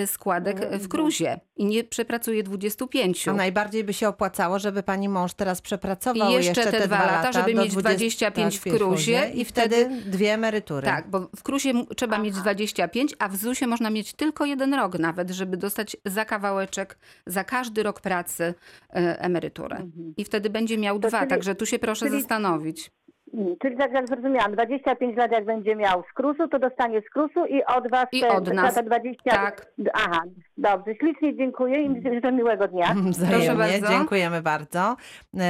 składek 0.06 0.60
Mhm. 0.62 0.80
w 0.80 0.88
kruzie 0.88 1.40
i 1.56 1.64
nie 1.64 1.84
przepracuje 1.84 2.42
25. 2.42 3.28
A 3.28 3.32
najbardziej 3.32 3.84
by 3.84 3.92
się 3.92 4.08
opłacało, 4.08 4.58
żeby 4.58 4.82
pani 4.82 5.08
mąż 5.08 5.34
teraz 5.34 5.60
przepracował 5.60 6.30
I 6.30 6.34
jeszcze 6.34 6.64
te 6.72 6.86
dwa 6.86 7.06
lata, 7.06 7.32
żeby 7.32 7.54
mieć 7.54 7.74
25 7.76 8.58
w 8.58 8.62
kruzie 8.62 9.30
i 9.34 9.44
wtedy 9.44 9.90
dwie 10.06 10.32
emerytury. 10.34 10.86
Tak, 10.86 11.10
bo 11.10 11.28
w 11.36 11.42
krusie 11.42 11.72
mu- 11.72 11.86
trzeba 11.86 12.18
mieć 12.18 12.34
25, 12.34 13.14
a 13.18 13.28
w 13.28 13.36
ZUS-ie 13.36 13.68
można 13.68 13.90
mieć 13.90 14.12
tylko 14.12 14.44
jeden 14.44 14.74
rok 14.74 14.98
nawet, 14.98 15.30
żeby 15.30 15.56
dostać 15.56 15.96
za 16.04 16.24
kawałeczek, 16.24 16.98
za 17.26 17.44
każdy 17.44 17.82
rok 17.82 18.00
pracy 18.00 18.54
e, 18.94 19.20
emeryturę. 19.20 19.86
I 20.16 20.24
wtedy 20.24 20.50
będzie 20.50 20.78
miał 20.78 20.98
To 20.98 21.08
dwa, 21.08 21.18
czyli- 21.18 21.30
także 21.30 21.54
tu 21.54 21.66
się 21.66 21.78
proszę 21.78 22.06
czyli- 22.06 22.20
zastanowić. 22.20 22.90
Mm, 23.34 23.56
Czyli 23.62 23.76
tak 23.76 23.92
jak 23.92 24.08
zrozumiałam, 24.08 24.52
25 24.52 25.16
lat 25.16 25.32
jak 25.32 25.44
będzie 25.44 25.76
miał 25.76 26.02
z 26.10 26.12
KRUS-u, 26.14 26.48
to 26.48 26.58
dostanie 26.58 27.00
z 27.00 27.10
KRUS-u 27.10 27.46
i 27.46 27.64
od 27.64 27.90
was 27.90 28.06
I 28.12 28.24
od 28.24 28.44
te- 28.44 28.54
nas. 28.54 28.74
te 28.74 28.82
20... 28.82 29.30
Tak. 29.30 29.66
Aha, 29.94 30.20
dobrze. 30.58 30.94
Ślicznie 30.94 31.36
dziękuję 31.36 31.82
i 31.82 32.02
życzę 32.14 32.32
miłego 32.32 32.68
dnia. 32.68 32.94
Wzajemnie, 33.10 33.54
bardzo. 33.54 33.88
dziękujemy 33.88 34.42
bardzo. 34.42 34.96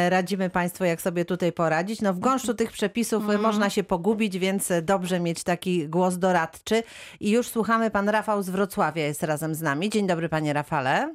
Radzimy 0.09 0.51
Państwu, 0.51 0.85
jak 0.85 1.01
sobie 1.01 1.25
tutaj 1.25 1.53
poradzić. 1.53 2.03
No 2.03 2.15
w 2.15 2.19
gąszczu 2.19 2.55
tych 2.55 2.73
przepisów 2.73 3.31
e, 3.31 3.39
można 3.39 3.71
się 3.71 3.85
pogubić, 3.85 4.39
więc 4.39 4.73
dobrze 4.83 5.21
mieć 5.21 5.45
taki 5.45 5.89
głos 5.89 6.19
doradczy. 6.19 6.83
I 7.21 7.31
już 7.31 7.49
słuchamy, 7.49 7.91
pan 7.91 8.09
Rafał 8.09 8.43
z 8.43 8.51
Wrocławia 8.51 9.03
jest 9.03 9.23
razem 9.23 9.55
z 9.55 9.63
nami. 9.63 9.91
Dzień 9.91 10.07
dobry, 10.07 10.29
panie 10.29 10.53
Rafale. 10.53 11.15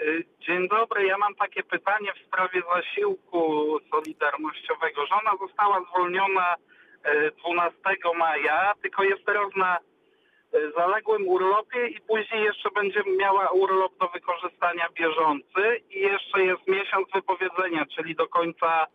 Y, 0.00 0.24
Dzień 0.40 0.68
dobry, 0.68 1.06
ja 1.06 1.18
mam 1.18 1.34
takie 1.34 1.62
pytanie 1.62 2.12
w 2.12 2.26
sprawie 2.26 2.62
zasiłku 2.74 3.42
solidarnościowego. 3.90 5.06
Żona 5.06 5.30
została 5.46 5.80
zwolniona 5.90 6.54
y, 6.54 7.32
12 7.44 7.78
maja, 8.18 8.72
tylko 8.82 9.02
jest 9.02 9.24
teraz 9.26 9.48
na 9.56 9.78
y, 9.78 10.72
zaległym 10.76 11.28
urlopie 11.28 11.86
i 11.88 12.00
później 12.00 12.44
jeszcze 12.44 12.68
będzie 12.74 13.02
miała 13.18 13.50
urlop 13.50 13.98
do 13.98 14.08
wykorzystania 14.08 14.86
bieżący 14.94 15.80
i 15.90 16.00
jeszcze 16.00 16.42
jest 16.44 16.66
miesiąc 16.68 17.08
wypowiedzenia, 17.14 17.86
czyli 17.96 18.14
do 18.14 18.28
końca 18.28 18.86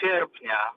sierpnia. 0.00 0.70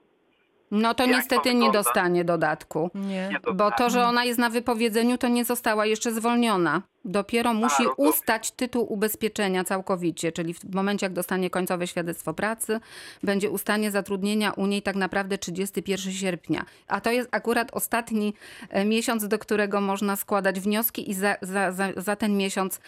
No 0.70 0.94
to 0.94 1.02
Jak 1.02 1.12
to 1.12 1.16
niestety 1.16 1.48
nie 1.48 1.54
wygląda? 1.54 1.78
dostanie 1.78 2.24
dodatku. 2.24 2.90
Nie. 2.94 3.28
Nie 3.28 3.40
to 3.40 3.54
Bo 3.54 3.70
to, 3.70 3.90
że 3.90 4.02
ona 4.04 4.24
jest 4.24 4.38
na 4.38 4.50
wypowiedzeniu, 4.50 5.18
to 5.18 5.28
nie 5.28 5.44
została 5.44 5.86
jeszcze 5.86 6.10
zwolniona. 6.10 6.82
Dopiero 7.04 7.54
musi 7.54 7.82
no 7.82 7.88
to- 7.88 7.94
ustać 7.94 8.50
tytuł 8.50 8.92
ubezpieczenia 8.92 9.64
całkowicie, 9.64 10.32
czyli 10.32 10.54
w 10.54 10.74
momencie, 10.74 11.06
jak 11.06 11.12
dostanie 11.12 11.50
końcowe 11.50 11.86
świadectwo 11.86 12.34
pracy, 12.34 12.80
będzie 13.22 13.50
ustanie 13.50 13.90
zatrudnienia 13.90 14.50
u 14.52 14.66
niej 14.66 14.82
tak 14.82 14.96
naprawdę 14.96 15.38
31 15.38 16.12
sierpnia. 16.12 16.64
A 16.88 17.00
to 17.00 17.10
jest 17.10 17.28
akurat 17.32 17.68
ostatni 17.72 18.34
e, 18.70 18.84
miesiąc, 18.84 19.28
do 19.28 19.38
którego 19.38 19.80
można 19.80 20.16
składać 20.16 20.60
wnioski 20.60 21.10
i 21.10 21.14
za, 21.14 21.36
za, 21.42 21.72
za, 21.72 21.88
za 21.96 22.16
ten 22.16 22.36
miesiąc. 22.36 22.80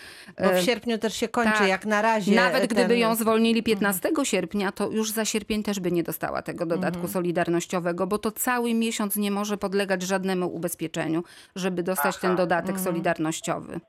Bo 0.42 0.48
w 0.48 0.52
e, 0.52 0.62
sierpniu 0.62 0.98
też 0.98 1.14
się 1.16 1.28
kończy, 1.28 1.58
tak. 1.58 1.68
jak 1.68 1.86
na 1.86 2.02
razie. 2.02 2.34
Nawet 2.34 2.60
ten- 2.60 2.68
gdyby 2.68 2.98
ją 2.98 3.14
zwolnili 3.14 3.62
15 3.62 4.10
sierpnia, 4.24 4.72
to 4.72 4.90
już 4.90 5.10
za 5.10 5.24
sierpień 5.24 5.62
też 5.62 5.80
by 5.80 5.92
nie 5.92 6.02
dostała 6.02 6.42
tego 6.42 6.66
dodatku 6.66 6.96
Mhm. 7.00 7.12
solidarnościowego, 7.12 8.06
bo 8.06 8.18
to 8.18 8.30
cały 8.32 8.74
miesiąc 8.74 9.16
nie 9.16 9.30
może 9.30 9.56
podlegać 9.58 10.02
żadnemu 10.02 10.54
ubezpieczeniu, 10.54 11.24
żeby 11.56 11.82
dostać 11.82 12.18
ten 12.18 12.36
dodatek 12.36 12.68
Mhm. 12.76 12.84
solidarnościowy. 12.84 13.80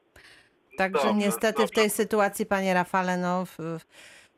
Także 0.77 1.03
Dobrze, 1.03 1.13
niestety 1.13 1.67
w 1.67 1.71
tej 1.71 1.89
sytuacji, 1.89 2.45
panie 2.45 2.73
Rafale, 2.73 3.17
no... 3.17 3.45
W, 3.45 3.79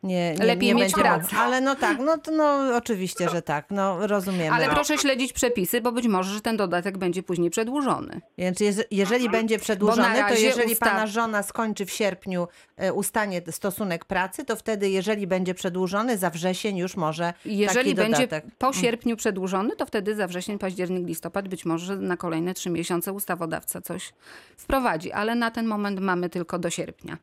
nie, 0.05 0.33
nie, 0.33 0.45
Lepiej 0.45 0.67
nie 0.67 0.73
mieć 0.75 0.83
będzie 0.83 1.01
pracę. 1.01 1.21
mógł. 1.35 1.35
Ale 1.43 1.61
no 1.61 1.75
tak, 1.75 1.99
no, 1.99 2.17
to, 2.17 2.31
no 2.31 2.75
oczywiście, 2.75 3.29
że 3.29 3.41
tak, 3.41 3.65
no 3.71 4.07
rozumiemy. 4.07 4.51
Ale 4.55 4.69
proszę 4.69 4.97
śledzić 4.97 5.33
przepisy, 5.33 5.81
bo 5.81 5.91
być 5.91 6.07
może, 6.07 6.33
że 6.33 6.41
ten 6.41 6.57
dodatek 6.57 6.97
będzie 6.97 7.23
później 7.23 7.49
przedłużony. 7.49 8.21
Więc 8.37 8.59
jeż- 8.59 8.83
jeżeli 8.91 9.29
będzie 9.29 9.59
przedłużony, 9.59 10.15
to 10.29 10.33
jeżeli 10.35 10.73
ustaw- 10.73 10.89
pana 10.89 11.07
żona 11.07 11.43
skończy 11.43 11.85
w 11.85 11.91
sierpniu, 11.91 12.47
e, 12.77 12.93
ustanie 12.93 13.41
stosunek 13.51 14.05
pracy, 14.05 14.45
to 14.45 14.55
wtedy, 14.55 14.89
jeżeli 14.89 15.27
będzie 15.27 15.53
przedłużony, 15.53 16.17
za 16.17 16.29
wrzesień 16.29 16.77
już 16.77 16.95
może 16.97 17.33
Jeżeli 17.45 17.95
taki 17.95 17.95
będzie 18.09 18.27
dodatek. 18.27 18.55
po 18.57 18.73
sierpniu 18.73 19.17
przedłużony, 19.17 19.75
to 19.75 19.85
wtedy 19.85 20.15
za 20.15 20.27
wrzesień, 20.27 20.59
październik, 20.59 21.07
listopad 21.07 21.47
być 21.47 21.65
może 21.65 21.95
na 21.95 22.17
kolejne 22.17 22.53
trzy 22.53 22.69
miesiące 22.69 23.13
ustawodawca 23.13 23.81
coś 23.81 24.13
wprowadzi, 24.57 25.11
ale 25.11 25.35
na 25.35 25.51
ten 25.51 25.65
moment 25.67 25.99
mamy 25.99 26.29
tylko 26.29 26.59
do 26.59 26.69
sierpnia. 26.69 27.17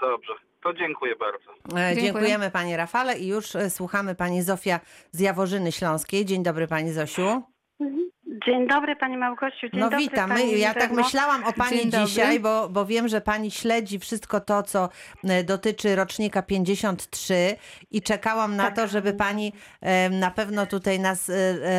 Dobrze, 0.00 0.32
to 0.62 0.74
dziękuję 0.74 1.16
bardzo. 1.16 1.50
E, 1.52 1.56
Dziękuję. 1.74 2.02
Dziękujemy 2.02 2.50
pani 2.50 2.76
Rafale 2.76 3.18
i 3.18 3.26
już 3.26 3.56
e, 3.56 3.70
słuchamy 3.70 4.14
pani 4.14 4.42
Zofia 4.42 4.80
z 5.10 5.20
Jaworzyny 5.20 5.72
Śląskiej. 5.72 6.24
Dzień 6.24 6.42
dobry 6.42 6.66
pani 6.66 6.92
Zosiu. 6.92 7.42
Dzień 8.46 8.68
dobry 8.68 8.96
Pani 8.96 9.16
Małgosiu. 9.16 9.68
Dzień 9.72 9.80
No 9.80 9.90
pani 10.28 10.60
Ja 10.60 10.74
tak 10.74 10.90
myślałam 10.90 11.44
o 11.44 11.52
pani 11.52 11.90
Dzień 11.90 12.06
dzisiaj, 12.06 12.40
bo, 12.40 12.68
bo 12.68 12.86
wiem, 12.86 13.08
że 13.08 13.20
pani 13.20 13.50
śledzi 13.50 13.98
wszystko 13.98 14.40
to, 14.40 14.62
co 14.62 14.88
e, 15.24 15.44
dotyczy 15.44 15.96
rocznika 15.96 16.42
53 16.42 17.56
i 17.90 18.02
czekałam 18.02 18.56
na 18.56 18.70
to, 18.70 18.86
żeby 18.86 19.12
pani 19.12 19.52
na 20.10 20.30
pewno 20.30 20.66
tutaj 20.66 21.00
nas 21.00 21.30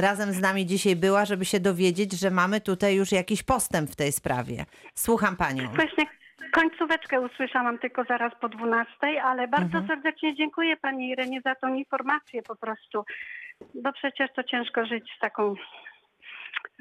razem 0.02 0.34
z 0.34 0.40
nami 0.40 0.66
dzisiaj 0.66 0.96
była, 0.96 1.26
żeby 1.26 1.46
się 1.46 1.60
dowiedzieć, 1.60 2.14
że 2.14 2.32
mamy 2.32 2.62
tutaj 2.62 2.96
już 2.96 3.12
jakiś 3.12 3.44
postęp 3.44 3.90
w 3.90 3.96
tej 3.96 4.12
sprawie. 4.12 4.66
Słucham 4.96 5.38
panią. 5.38 5.70
Właśnie 5.76 6.21
końcóweczkę 6.52 7.22
usłyszałam 7.22 7.80
tylko 7.80 8.04
zaraz 8.04 8.34
po 8.42 8.50
12, 8.50 9.24
ale 9.24 9.48
bardzo 9.48 9.78
Mhm. 9.78 9.88
serdecznie 9.88 10.36
dziękuję 10.36 10.78
Pani 10.78 11.10
Irenie 11.10 11.42
za 11.42 11.56
tą 11.56 11.74
informację 11.74 12.42
po 12.44 12.56
prostu, 12.56 13.06
bo 13.76 13.94
przecież 13.94 14.34
to 14.36 14.44
ciężko 14.44 14.86
żyć 14.86 15.14
z 15.18 15.20
taką 15.20 15.56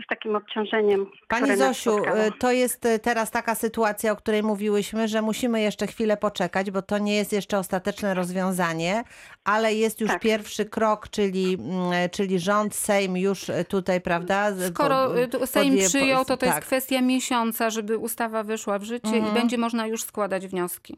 z 0.04 0.06
takim 0.08 0.36
obciążeniem. 0.36 1.06
Pani 1.28 1.56
Zosiu, 1.56 2.04
e, 2.04 2.30
to 2.38 2.52
jest 2.52 2.86
e, 2.86 2.98
teraz 2.98 3.30
taka 3.30 3.54
sytuacja, 3.54 4.12
o 4.12 4.16
której 4.16 4.42
mówiłyśmy, 4.42 5.08
że 5.08 5.22
musimy 5.22 5.60
jeszcze 5.60 5.86
chwilę 5.86 6.16
poczekać, 6.16 6.70
bo 6.70 6.82
to 6.82 6.98
nie 6.98 7.16
jest 7.16 7.32
jeszcze 7.32 7.58
ostateczne 7.58 8.14
rozwiązanie, 8.14 9.04
ale 9.44 9.74
jest 9.74 10.00
już 10.00 10.10
Tak. 10.10 10.22
pierwszy 10.22 10.64
krok, 10.64 11.08
czyli, 11.08 11.54
mm, 11.54 12.10
czyli 12.10 12.38
rząd, 12.38 12.74
Sejm 12.74 13.16
już 13.16 13.50
e, 13.50 13.64
tutaj, 13.64 14.00
prawda? 14.00 14.52
Skoro 14.68 15.18
y, 15.18 15.46
Sejm 15.46 15.74
podje- 15.74 15.88
przyjął, 15.88 16.24
to 16.24 16.36
to 16.36 16.46
jest 16.46 16.56
tak. 16.58 16.64
kwestia 16.64 17.00
miesiąca, 17.02 17.70
żeby 17.70 17.98
ustawa 17.98 18.42
weszła 18.42 18.78
w 18.78 18.82
życie 18.82 19.08
Mhm. 19.16 19.26
i 19.36 19.40
będzie 19.40 19.58
można 19.58 19.86
już 19.86 20.02
składać 20.04 20.46
wnioski. 20.46 20.96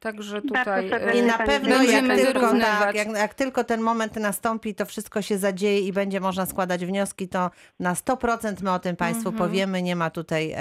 Także 0.00 0.42
tutaj 0.42 0.90
serdecznie 0.90 1.20
I 1.20 1.24
y, 1.24 1.26
na 1.26 1.38
pewno 1.38 1.82
jak 1.82 2.06
tylko, 2.06 2.40
tak, 2.60 2.94
jak, 2.94 3.08
jak 3.08 3.34
tylko 3.34 3.64
ten 3.64 3.80
moment 3.80 4.16
nastąpi, 4.16 4.74
to 4.74 4.86
wszystko 4.86 5.22
się 5.22 5.38
zadzieje 5.38 5.80
i 5.80 5.92
będzie 5.92 6.20
można 6.20 6.46
składać 6.46 6.86
wnioski, 6.86 7.28
to 7.28 7.50
na 7.80 7.94
100% 7.94 8.62
my 8.62 8.72
o 8.72 8.78
tym 8.78 8.96
Państwu 8.96 9.28
Mhm. 9.28 9.48
powiemy. 9.48 9.82
Nie 9.82 9.96
ma 9.96 10.10
tutaj 10.10 10.54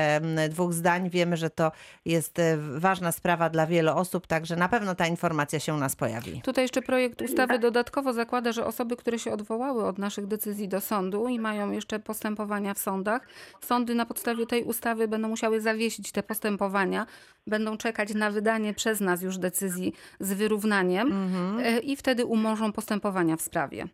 dwóch 0.50 0.74
zdań. 0.74 1.10
Wiemy, 1.10 1.38
że 1.38 1.50
to 1.50 1.72
jest 2.06 2.40
e, 2.40 2.58
ważna 2.58 3.12
sprawa 3.12 3.50
dla 3.50 3.68
wielu 3.68 3.92
osób, 3.92 4.28
także 4.28 4.56
na 4.56 4.70
pewno 4.70 4.96
ta 4.96 5.08
informacja 5.08 5.60
się 5.60 5.74
u 5.74 5.78
nas 5.78 5.96
pojawi. 5.96 6.42
Tutaj 6.42 6.64
jeszcze 6.64 6.82
projekt 6.82 7.22
ustawy 7.22 7.60
dodatkowo 7.60 8.14
zakłada, 8.14 8.52
że 8.52 8.66
osoby, 8.66 8.96
które 8.96 9.20
się 9.20 9.32
odwołały 9.32 9.86
od 9.86 9.98
naszych 9.98 10.28
decyzji 10.28 10.68
do 10.68 10.82
sądu 10.82 11.28
i 11.28 11.40
mają 11.40 11.72
jeszcze 11.72 12.00
postępowania 12.00 12.74
w 12.74 12.80
sądach, 12.80 13.28
sądy 13.66 13.96
na 13.96 14.06
podstawie 14.06 14.46
tej 14.48 14.64
ustawy 14.64 15.08
będą 15.08 15.28
musiały 15.28 15.62
zawiesić 15.62 16.12
te 16.12 16.24
postępowania, 16.24 17.06
będą 17.50 17.78
czekać 17.78 18.14
na 18.14 18.32
wydanie 18.32 18.74
przez 18.74 19.02
nas 19.02 19.22
już 19.22 19.38
decyzji 19.38 19.94
z 20.20 20.34
wyrównaniem 20.34 21.08
Mhm. 21.08 21.60
e, 21.60 21.80
i 21.80 21.96
wtedy 21.96 22.26
umorzą 22.26 22.72
postępowania 22.72 23.36
w 23.38 23.42
sprawie. 23.42 23.88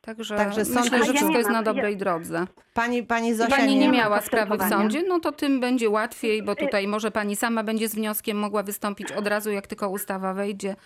Także, 0.00 0.36
Także 0.36 0.64
sąd 0.64 0.76
myślę, 0.80 0.98
że 0.98 1.04
tu- 1.12 1.12
wszystko 1.12 1.38
jest 1.38 1.50
na 1.50 1.54
Ja 1.56 1.62
mam- 1.62 1.64
dobrej 1.64 1.96
drodze. 1.96 2.46
Pani, 2.74 3.02
pani 3.02 3.34
Zosia 3.34 3.56
Pani 3.56 3.74
nie 3.74 3.80
nie 3.80 3.88
miała 3.88 4.20
sprawy 4.20 4.58
w 4.58 4.68
sądzie, 4.68 5.02
no 5.08 5.20
to 5.20 5.32
tym 5.32 5.60
będzie 5.60 5.90
łatwiej, 5.90 6.42
bo 6.42 6.56
tutaj 6.56 6.88
może 6.88 7.10
pani 7.10 7.36
sama 7.36 7.62
będzie 7.62 7.88
z 7.88 7.94
wnioskiem 7.94 8.36
mogła 8.38 8.62
wystąpić 8.62 9.12
od 9.12 9.26
razu, 9.26 9.50
jak 9.50 9.66
tylko 9.66 9.88
ustawa 9.90 10.34
wejdzie. 10.34 10.76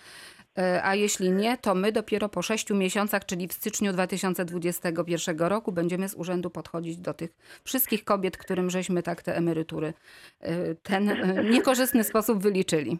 E, 0.57 0.83
A 0.83 0.95
jeśli 0.95 1.31
nie, 1.31 1.57
to 1.57 1.75
my 1.75 1.91
dopiero 1.91 2.29
po 2.29 2.41
sześciu 2.41 2.75
miesiącach, 2.75 3.25
czyli 3.25 3.47
w 3.47 3.53
styczniu 3.53 3.93
2021 3.93 5.39
roku, 5.39 5.71
będziemy 5.71 6.09
z 6.09 6.15
urzędu 6.15 6.49
podchodzić 6.49 6.97
do 6.97 7.13
tych 7.13 7.29
wszystkich 7.63 8.03
kobiet, 8.03 8.37
którym 8.37 8.69
żeśmy 8.69 9.03
tak 9.03 9.21
te 9.23 9.35
emerytury 9.35 9.93
e, 10.41 10.75
ten 10.75 11.09
e, 11.09 11.43
niekorzystny 11.43 12.03
sposób 12.03 12.43
wyliczyli. 12.43 12.99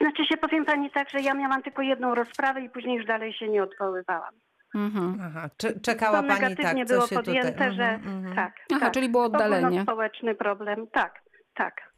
Znaczy 0.00 0.24
się 0.24 0.36
powiem 0.36 0.64
Pani 0.64 0.90
tak, 0.90 1.10
że 1.10 1.20
ja 1.20 1.34
miałam 1.34 1.62
tylko 1.62 1.82
jedną 1.82 2.14
rozprawę 2.14 2.60
i 2.60 2.70
później 2.70 2.96
już 2.96 3.06
dalej 3.06 3.32
się 3.32 3.48
nie 3.48 3.62
odwoływałam. 3.62 4.34
Mhm. 4.74 5.20
Aha, 5.22 5.50
cze- 5.56 5.80
czekała 5.80 6.22
to 6.22 6.28
pani 6.28 6.40
negatywnie 6.40 6.86
tak, 6.86 6.88
co 6.88 6.94
było 6.94 7.06
się 7.06 7.16
podjęte, 7.16 7.52
tutaj... 7.52 7.74
że 7.76 7.82
Mhm, 7.84 8.16
mhm. 8.16 8.36
tak. 8.36 8.52
Aha, 8.72 8.80
tak. 8.80 8.92
czyli 8.94 9.08
było 9.08 9.24
oddalenie. 9.24 9.82
społeczny 9.82 10.34
problem, 10.34 10.86
tak, 10.92 11.22
tak. 11.54 11.89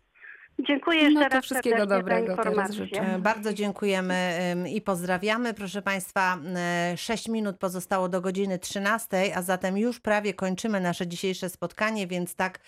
Dziękuję 0.59 0.99
jeszcze 0.99 1.21
No 1.21 1.29
to 1.29 1.35
raz 1.35 1.45
wszystkiego 1.45 1.87
dobrego 1.87 2.37
za 2.37 2.43
teraz 2.43 2.73
życzę. 2.73 3.01
E, 3.01 3.19
Bardzo 3.19 3.53
dziękujemy 3.53 4.39
i 4.71 4.81
pozdrawiamy. 4.81 5.55
Proszę 5.55 5.83
Państwa, 5.83 6.39
6 6.97 7.29
minut 7.29 7.57
pozostało 7.57 8.09
do 8.09 8.21
godziny 8.21 8.59
13, 8.59 9.37
a 9.37 9.43
zatem 9.43 9.79
już 9.79 10.01
prawie 10.01 10.35
kończymy 10.35 10.81
nasze 10.81 11.07
dzisiejsze 11.07 11.49
spotkanie, 11.49 12.07
więc 12.07 12.35
tak 12.35 12.61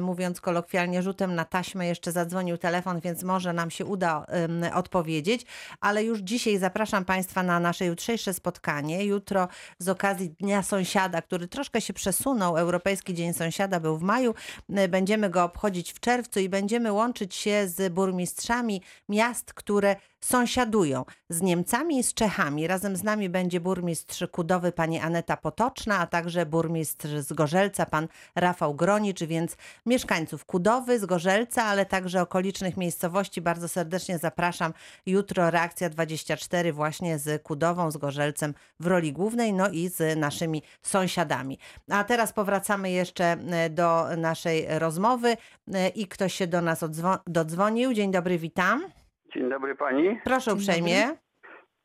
mówiąc 0.00 0.40
kolokwialnie, 0.40 1.02
rzutem 1.02 1.34
na 1.34 1.44
taśmę 1.44 1.86
jeszcze 1.86 2.12
zadzwonił 2.12 2.58
telefon, 2.58 3.00
więc 3.00 3.22
może 3.22 3.52
nam 3.52 3.70
się 3.70 3.84
uda 3.84 4.26
odpowiedzieć. 4.74 5.46
Ale 5.80 6.04
już 6.04 6.18
dzisiaj 6.18 6.58
zapraszam 6.58 7.04
Państwa 7.04 7.42
na 7.42 7.60
nasze 7.60 7.86
jutrzejsze 7.86 8.34
spotkanie. 8.34 9.04
Jutro 9.04 9.48
z 9.78 9.88
okazji 9.88 10.30
Dnia 10.30 10.62
Sąsiada, 10.62 11.22
który 11.22 11.48
troszkę 11.48 11.80
się 11.80 11.92
przesunął, 11.92 12.56
Europejski 12.56 13.14
Dzień 13.14 13.32
Sąsiada 13.32 13.80
był 13.80 13.98
w 13.98 14.02
maju, 14.02 14.34
y, 14.78 14.88
będziemy 14.88 15.30
go 15.30 15.44
obchodzić 15.44 15.92
w 15.92 16.00
czerwcu 16.00 16.40
i 16.40 16.48
będziemy 16.48 16.92
łączyć 16.96 17.34
się 17.34 17.68
z 17.68 17.92
burmistrzami 17.92 18.82
miast, 19.08 19.52
które 19.54 19.96
sąsiadują 20.26 21.04
z 21.28 21.42
Niemcami 21.42 21.98
i 21.98 22.02
z 22.02 22.14
Czechami. 22.14 22.66
Razem 22.66 22.96
z 22.96 23.02
nami 23.02 23.28
będzie 23.28 23.60
burmistrz 23.60 24.24
Kudowy 24.32 24.72
pani 24.72 24.98
Aneta 24.98 25.36
Potoczna, 25.36 25.98
a 25.98 26.06
także 26.06 26.46
burmistrz 26.46 27.08
z 27.08 27.32
Gorzelca 27.32 27.86
pan 27.86 28.08
Rafał 28.34 28.74
Gronicz, 28.74 29.24
więc 29.24 29.56
mieszkańców 29.86 30.44
Kudowy, 30.44 30.98
z 30.98 31.04
Gorzelca, 31.04 31.64
ale 31.64 31.86
także 31.86 32.22
okolicznych 32.22 32.76
miejscowości 32.76 33.40
bardzo 33.40 33.68
serdecznie 33.68 34.18
zapraszam. 34.18 34.72
Jutro 35.06 35.50
reakcja 35.50 35.90
24 35.90 36.72
właśnie 36.72 37.18
z 37.18 37.42
Kudową, 37.42 37.90
z 37.90 37.96
Gorzelcem 37.96 38.54
w 38.80 38.86
roli 38.86 39.12
głównej, 39.12 39.52
no 39.52 39.68
i 39.68 39.88
z 39.88 40.18
naszymi 40.18 40.62
sąsiadami. 40.82 41.58
A 41.90 42.04
teraz 42.04 42.32
powracamy 42.32 42.90
jeszcze 42.90 43.24
e, 43.24 43.70
do 43.70 44.06
naszej 44.16 44.66
rozmowy 44.78 45.36
e, 45.74 45.88
i 45.88 46.06
ktoś 46.06 46.34
się 46.34 46.46
do 46.46 46.62
nas 46.62 46.82
odzwo- 46.82 47.18
dodzwonił. 47.26 47.94
Dzień 47.94 48.12
dobry, 48.12 48.38
witam. 48.38 49.05
Dzień 49.36 49.50
dobry 49.50 49.74
pani. 49.74 50.20
Proszę 50.24 50.52
uprzejmie. 50.54 50.96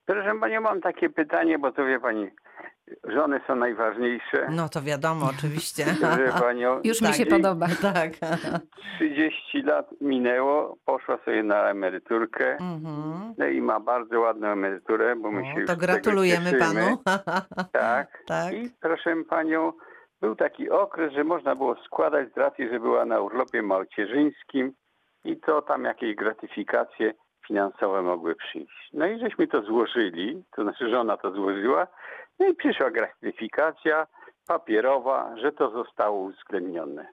Proszę 0.06 0.40
panią, 0.40 0.62
mam 0.62 0.82
takie 0.82 1.10
pytanie, 1.10 1.60
bo 1.60 1.72
to 1.72 1.86
wie 1.86 2.00
pani, 2.00 2.28
żony 3.04 3.42
są 3.48 3.56
najważniejsze. 3.56 4.48
No 4.52 4.70
to 4.70 4.82
wiadomo, 4.82 5.26
oczywiście. 5.38 5.86
Proszę 6.02 6.42
panią, 6.42 6.80
Już 6.84 7.02
mi 7.02 7.08
Tak. 7.08 7.16
się 7.18 7.26
podoba. 7.26 7.68
Tak. 7.94 8.10
30 8.96 9.62
lat 9.62 9.90
minęło, 10.02 10.78
poszła 10.86 11.18
sobie 11.26 11.44
na 11.44 11.70
emeryturkę. 11.70 12.52
Mhm. 12.52 13.34
No 13.38 13.46
i 13.48 13.62
ma 13.62 13.80
bardzo 13.80 14.20
ładną 14.20 14.48
emeryturę, 14.48 15.16
bo 15.16 15.32
my 15.32 15.44
się 15.44 15.60
już 15.60 15.68
to 15.70 15.76
tego 15.76 15.86
gratulujemy 15.86 16.52
cieszymy. 16.52 16.82
panu. 16.82 16.98
Tak. 17.72 18.24
Tak. 18.28 18.54
I 18.54 18.70
proszę 18.82 19.16
panią, 19.30 19.74
był 20.22 20.36
taki 20.36 20.70
okres, 20.70 21.14
że 21.14 21.24
można 21.24 21.56
było 21.56 21.76
składać 21.86 22.34
z 22.34 22.38
racji, 22.38 22.70
że 22.70 22.80
była 22.80 23.06
na 23.06 23.20
urlopie 23.20 23.62
macierzyńskim 23.62 24.74
i 25.24 25.38
to 25.38 25.62
tam 25.62 25.84
jakieś 25.84 26.16
gratyfikacje 26.16 27.14
finansowe 27.52 28.02
mogły 28.02 28.36
przyjść. 28.36 28.90
No 28.94 29.08
i 29.08 29.20
żeśmy 29.20 29.48
to 29.48 29.62
złożyli, 29.62 30.44
to 30.56 30.64
znaczy 30.64 30.90
żona 30.90 31.18
to 31.18 31.32
złożyła, 31.32 31.88
no 32.40 32.48
i 32.48 32.56
przyszła 32.56 32.92
gratyfikacja 32.92 34.08
papierowa, 34.48 35.36
że 35.38 35.52
to 35.52 35.72
zostało 35.72 36.20
uwzględnione. 36.20 37.08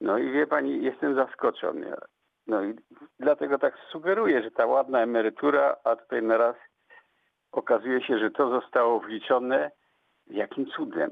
No 0.00 0.18
i 0.18 0.30
wie 0.32 0.46
pani, 0.46 0.82
jestem 0.84 1.14
zaskoczony. 1.14 1.94
No 2.46 2.64
i 2.64 2.74
dlatego 3.20 3.58
tak 3.58 3.74
sugeruję, 3.92 4.42
że 4.42 4.50
ta 4.50 4.66
ładna 4.66 5.00
emerytura, 5.02 5.76
a 5.84 5.96
tutaj 5.96 6.22
na 6.22 6.36
raz 6.36 6.56
okazuje 7.52 8.02
się, 8.02 8.18
że 8.18 8.30
to 8.30 8.60
zostało 8.60 9.00
wliczone 9.00 9.70
jakim 10.26 10.66
cudem. 10.66 11.10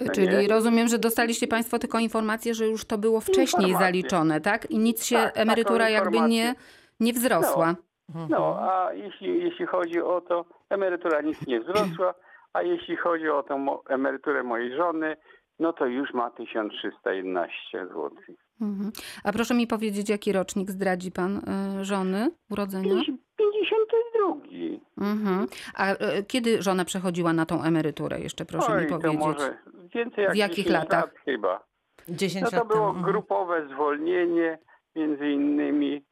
No 0.00 0.12
Czyli 0.14 0.28
nie? 0.28 0.48
rozumiem, 0.48 0.88
że 0.88 0.98
dostaliście 0.98 1.46
Państwo 1.46 1.78
tylko 1.78 1.98
informację, 1.98 2.54
że 2.54 2.66
już 2.66 2.84
to 2.84 2.98
było 2.98 3.20
wcześniej 3.20 3.68
Informację. 3.68 3.86
zaliczone, 3.86 4.40
tak? 4.40 4.70
I 4.70 4.78
nic 4.78 5.04
się, 5.04 5.16
Tak, 5.16 5.38
emerytura 5.38 5.88
jakby 5.88 6.20
nie. 6.20 6.54
Nie 7.04 7.12
wzrosła. 7.12 7.74
No, 8.30 8.56
a 8.60 8.92
jeśli, 8.92 9.42
jeśli 9.44 9.66
chodzi 9.66 10.00
o 10.00 10.20
to, 10.20 10.44
emerytura 10.70 11.20
nic 11.20 11.46
nie 11.46 11.60
wzrosła, 11.60 12.14
a 12.52 12.62
jeśli 12.62 12.96
chodzi 12.96 13.28
o 13.28 13.42
tą 13.42 13.58
mo- 13.58 13.82
emeryturę 13.88 14.42
mojej 14.42 14.76
żony, 14.76 15.16
no 15.58 15.72
to 15.72 15.86
już 15.86 16.14
ma 16.14 16.30
1311 16.30 17.86
zł. 17.86 18.10
Mhm. 18.60 18.92
A 19.24 19.32
proszę 19.32 19.54
mi 19.54 19.66
powiedzieć, 19.66 20.08
jaki 20.08 20.32
rocznik 20.32 20.70
zdradzi 20.70 21.12
Pan 21.12 21.36
y, 21.80 21.84
żony 21.84 22.30
urodzenia? 22.50 22.94
52. 23.36 24.36
Mhm. 25.00 25.46
A 25.74 25.92
y, 25.92 25.96
kiedy 26.28 26.62
żona 26.62 26.84
przechodziła 26.84 27.32
na 27.32 27.46
tą 27.46 27.62
emeryturę? 27.62 28.20
Jeszcze 28.20 28.44
proszę 28.44 28.72
Oj, 28.72 28.82
mi 28.82 28.88
to 28.88 28.98
powiedzieć. 28.98 29.20
może 29.20 29.58
więcej 29.94 30.24
jak 30.24 30.32
W 30.32 30.36
jakich 30.36 30.64
10 30.64 30.72
latach? 30.72 31.00
lat 31.04 31.14
chyba. 31.24 31.64
10 32.08 32.44
No 32.44 32.50
to 32.50 32.56
lat 32.56 32.68
było 32.68 32.78
temu. 32.86 32.88
Mhm. 32.98 33.12
grupowe 33.12 33.68
zwolnienie, 33.74 34.58
między 34.96 35.28
innymi 35.30 36.04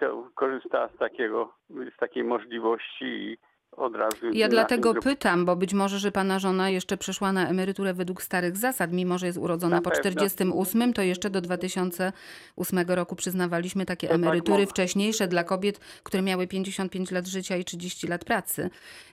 to 0.00 0.30
korzystała 0.34 0.88
z 0.88 0.98
takiego, 0.98 1.52
z 1.96 2.00
takiej 2.00 2.24
możliwości 2.24 3.04
i 3.04 3.38
od 3.76 3.96
razu... 3.96 4.16
Ja 4.32 4.48
dlatego 4.48 4.94
pytam, 4.94 5.44
bo 5.44 5.56
być 5.56 5.74
może, 5.74 5.98
że 5.98 6.12
pana 6.12 6.38
żona 6.38 6.70
jeszcze 6.70 6.96
przeszła 6.96 7.32
na 7.32 7.48
emeryturę 7.48 7.94
według 7.94 8.22
starych 8.22 8.56
zasad, 8.56 8.92
mimo 8.92 9.18
że 9.18 9.26
jest 9.26 9.38
urodzona 9.38 9.76
Na 9.76 9.82
po 9.82 9.90
pewno. 9.90 10.00
48, 10.10 10.92
to 10.92 11.02
jeszcze 11.02 11.30
do 11.30 11.40
2008 11.40 12.78
roku 12.88 13.16
przyznawaliśmy 13.16 13.86
takie 13.86 14.06
To 14.06 14.14
tak 14.14 14.22
emerytury 14.22 14.58
mogło. 14.58 14.70
wcześniejsze 14.70 15.28
dla 15.28 15.44
kobiet, 15.44 15.78
które 15.78 16.22
miały 16.22 16.46
55 16.46 17.10
lat 17.10 17.26
życia 17.26 17.56
i 17.56 17.64
30 17.64 18.06
lat 18.08 18.24
pracy. 18.24 18.70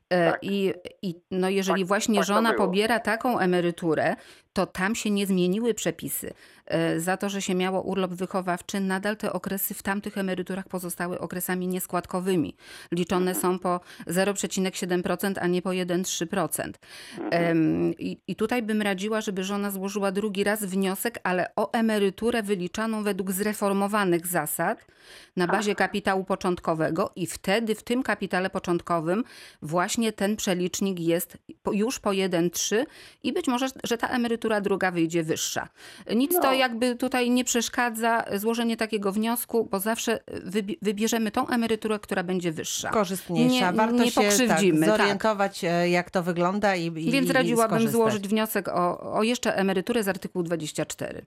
E, 0.09 0.31
Tak. 0.31 0.43
I, 0.43 0.73
I 1.01 1.15
no 1.31 1.49
jeżeli 1.49 1.81
Tak- 1.81 1.87
właśnie 1.87 2.15
tak 2.15 2.25
żona 2.27 2.53
pobiera 2.53 2.99
taką 2.99 3.39
emeryturę, 3.39 4.15
to 4.53 4.65
tam 4.65 4.95
się 4.95 5.09
nie 5.09 5.27
zmieniły 5.27 5.73
przepisy. 5.73 6.33
E, 6.65 6.99
Za 6.99 7.17
to, 7.17 7.29
że 7.29 7.41
się 7.41 7.55
miało 7.55 7.81
urlop 7.81 8.11
wychowawczy, 8.11 8.79
nadal 8.79 9.17
te 9.17 9.33
okresy 9.33 9.73
w 9.73 9.83
tamtych 9.83 10.17
emeryturach 10.17 10.67
pozostały 10.67 11.19
okresami 11.19 11.67
nieskładkowymi. 11.67 12.55
Liczone 12.91 13.35
są 13.35 13.59
po 13.59 13.79
0,7%, 14.07 15.33
a 15.41 15.47
nie 15.47 15.61
po 15.61 15.69
1,3%. 15.69 16.71
Em, 17.31 17.93
I, 17.99 18.17
I 18.27 18.35
tutaj 18.35 18.63
bym 18.63 18.81
radziła, 18.81 19.21
żeby 19.21 19.43
żona 19.43 19.71
złożyła 19.71 20.11
drugi 20.11 20.43
raz 20.43 20.65
wniosek, 20.65 21.19
ale 21.23 21.55
o 21.55 21.71
emeryturę 21.73 22.43
wyliczaną 22.43 23.03
według 23.03 23.31
zreformowanych 23.31 24.27
zasad 24.27 24.85
na 25.35 25.47
bazie 25.47 25.75
kapitału 25.75 26.23
początkowego 26.23 27.11
i 27.15 27.27
wtedy 27.27 27.75
w 27.75 27.83
tym 27.83 28.03
kapitale 28.03 28.49
początkowym 28.49 29.23
właśnie 29.61 30.13
ten 30.13 30.35
przelicznik 30.35 30.99
jest 30.99 31.37
już 31.73 31.99
po 31.99 32.09
1,3 32.09 32.85
i 33.23 33.33
być 33.33 33.47
może, 33.47 33.67
że 33.83 33.97
ta 33.97 34.07
emerytura 34.07 34.40
druga 34.61 34.91
wyjdzie 34.91 35.23
wyższa. 35.23 35.67
Nic 36.15 36.31
to 36.35 36.41
No. 36.47 36.53
jakby 36.53 36.95
tutaj 36.95 37.29
nie 37.29 37.43
przeszkadza 37.43 38.23
złożenie 38.35 38.77
takiego 38.77 39.11
wniosku, 39.11 39.67
bo 39.71 39.79
zawsze 39.79 40.19
wybi- 40.45 40.77
wybierzemy 40.81 41.31
tą 41.31 41.47
emeryturę, 41.47 41.99
która 41.99 42.23
będzie 42.23 42.51
wyższa. 42.51 42.89
Korzystniejsza. 42.89 43.71
Nie- 43.71 43.77
Warto 43.77 43.95
nie 43.95 44.11
się 44.11 44.21
pokrzywdzimy, 44.21 44.79
tak, 44.79 44.89
tak. 44.89 44.97
zorientować, 44.99 45.63
e, 45.63 45.89
jak 45.89 46.11
to 46.11 46.23
wygląda 46.23 46.75
i, 46.75 46.85
i 46.85 47.11
Więc 47.11 47.29
radziłabym 47.29 47.69
skorzystać. 47.77 47.91
złożyć 48.01 48.27
wniosek 48.27 48.67
o, 48.67 49.13
o 49.13 49.23
jeszcze 49.23 49.55
emeryturę 49.55 50.03
z 50.03 50.07
artykułu 50.07 50.43
24. 50.43 51.21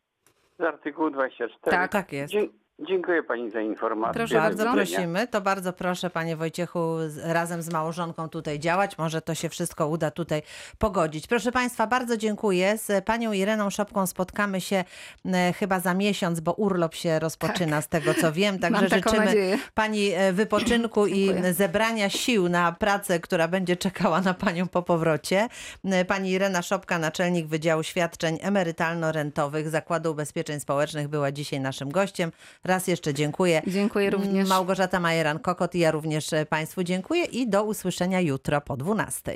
Z 0.59 0.63
artykułu 0.63 1.11
24. 1.11 1.77
Tak. 1.77 1.93
Tak 1.93 2.13
jest. 2.13 2.33
Dzie- 2.33 2.49
dziękuję 2.79 3.23
pani 3.23 3.51
za 3.51 3.61
informację. 3.61 4.15
Proszę 4.15 4.35
Bardzo 4.35 4.73
prosimy, 4.73 5.27
to 5.27 5.41
bardzo 5.41 5.73
proszę 5.73 6.11
Panie 6.11 6.37
Wojciechu 6.37 6.97
razem 7.25 7.63
z 7.63 7.73
małżonką 7.73 8.29
tutaj 8.29 8.59
działać. 8.59 8.99
Może 8.99 9.23
to 9.23 9.35
się 9.35 9.49
wszystko 9.49 9.89
uda 9.89 10.11
tutaj 10.11 10.43
pogodzić. 10.79 11.27
Proszę 11.27 11.53
Państwa, 11.53 11.87
bardzo 11.87 12.17
dziękuję. 12.17 12.79
Z 12.79 13.05
Panią 13.05 13.33
Ireną 13.33 13.71
Szopką 13.71 14.07
spotkamy 14.07 14.61
się 14.61 14.85
e, 15.25 15.53
chyba 15.53 15.81
za 15.81 15.95
miesiąc, 15.95 16.41
bo 16.41 16.53
urlop 16.53 16.95
się 16.95 17.19
rozpoczyna 17.19 17.81
z 17.81 17.89
tego 17.89 18.15
co 18.15 18.33
wiem. 18.33 18.59
Także 18.65 18.89
Tak. 18.89 19.05
Życzymy 19.05 19.25
nadzieję. 19.25 19.59
Pani 19.75 20.11
e, 20.13 20.33
wypoczynku 20.33 21.07
i 21.07 21.31
zebrania 21.53 22.11
sił 22.11 22.49
na 22.49 22.73
pracę, 22.73 23.21
która 23.21 23.49
będzie 23.49 23.77
czekała 23.77 24.21
na 24.21 24.35
Panią 24.35 24.69
po 24.69 24.83
powrocie. 24.83 25.49
E, 25.85 26.05
Pani 26.05 26.31
Irena 26.31 26.63
Szopka, 26.63 26.99
naczelnik 26.99 27.47
Wydziału 27.47 27.83
Świadczeń 27.83 28.37
Emerytalno-Rentowych 28.37 29.69
Zakładu 29.69 30.11
Ubezpieczeń 30.11 30.61
Społecznych 30.61 31.09
była 31.09 31.33
dzisiaj 31.33 31.61
naszym 31.61 31.91
gościem. 31.91 32.31
Raz 32.65 32.87
jeszcze 32.87 33.15
dziękuję. 33.15 33.63
Dziękuję 33.67 34.11
również. 34.11 34.49
Małgorzata 34.49 35.01
Majeran-Kokot 35.01 35.75
i 35.75 35.79
ja 35.79 35.91
również 35.91 36.33
e, 36.33 36.47
Państwu 36.47 36.85
dziękuję 36.85 37.25
i 37.25 37.49
do 37.49 37.65
usłyszenia 37.65 38.21
jutro 38.21 38.61
po 38.61 38.77
12. 38.77 39.33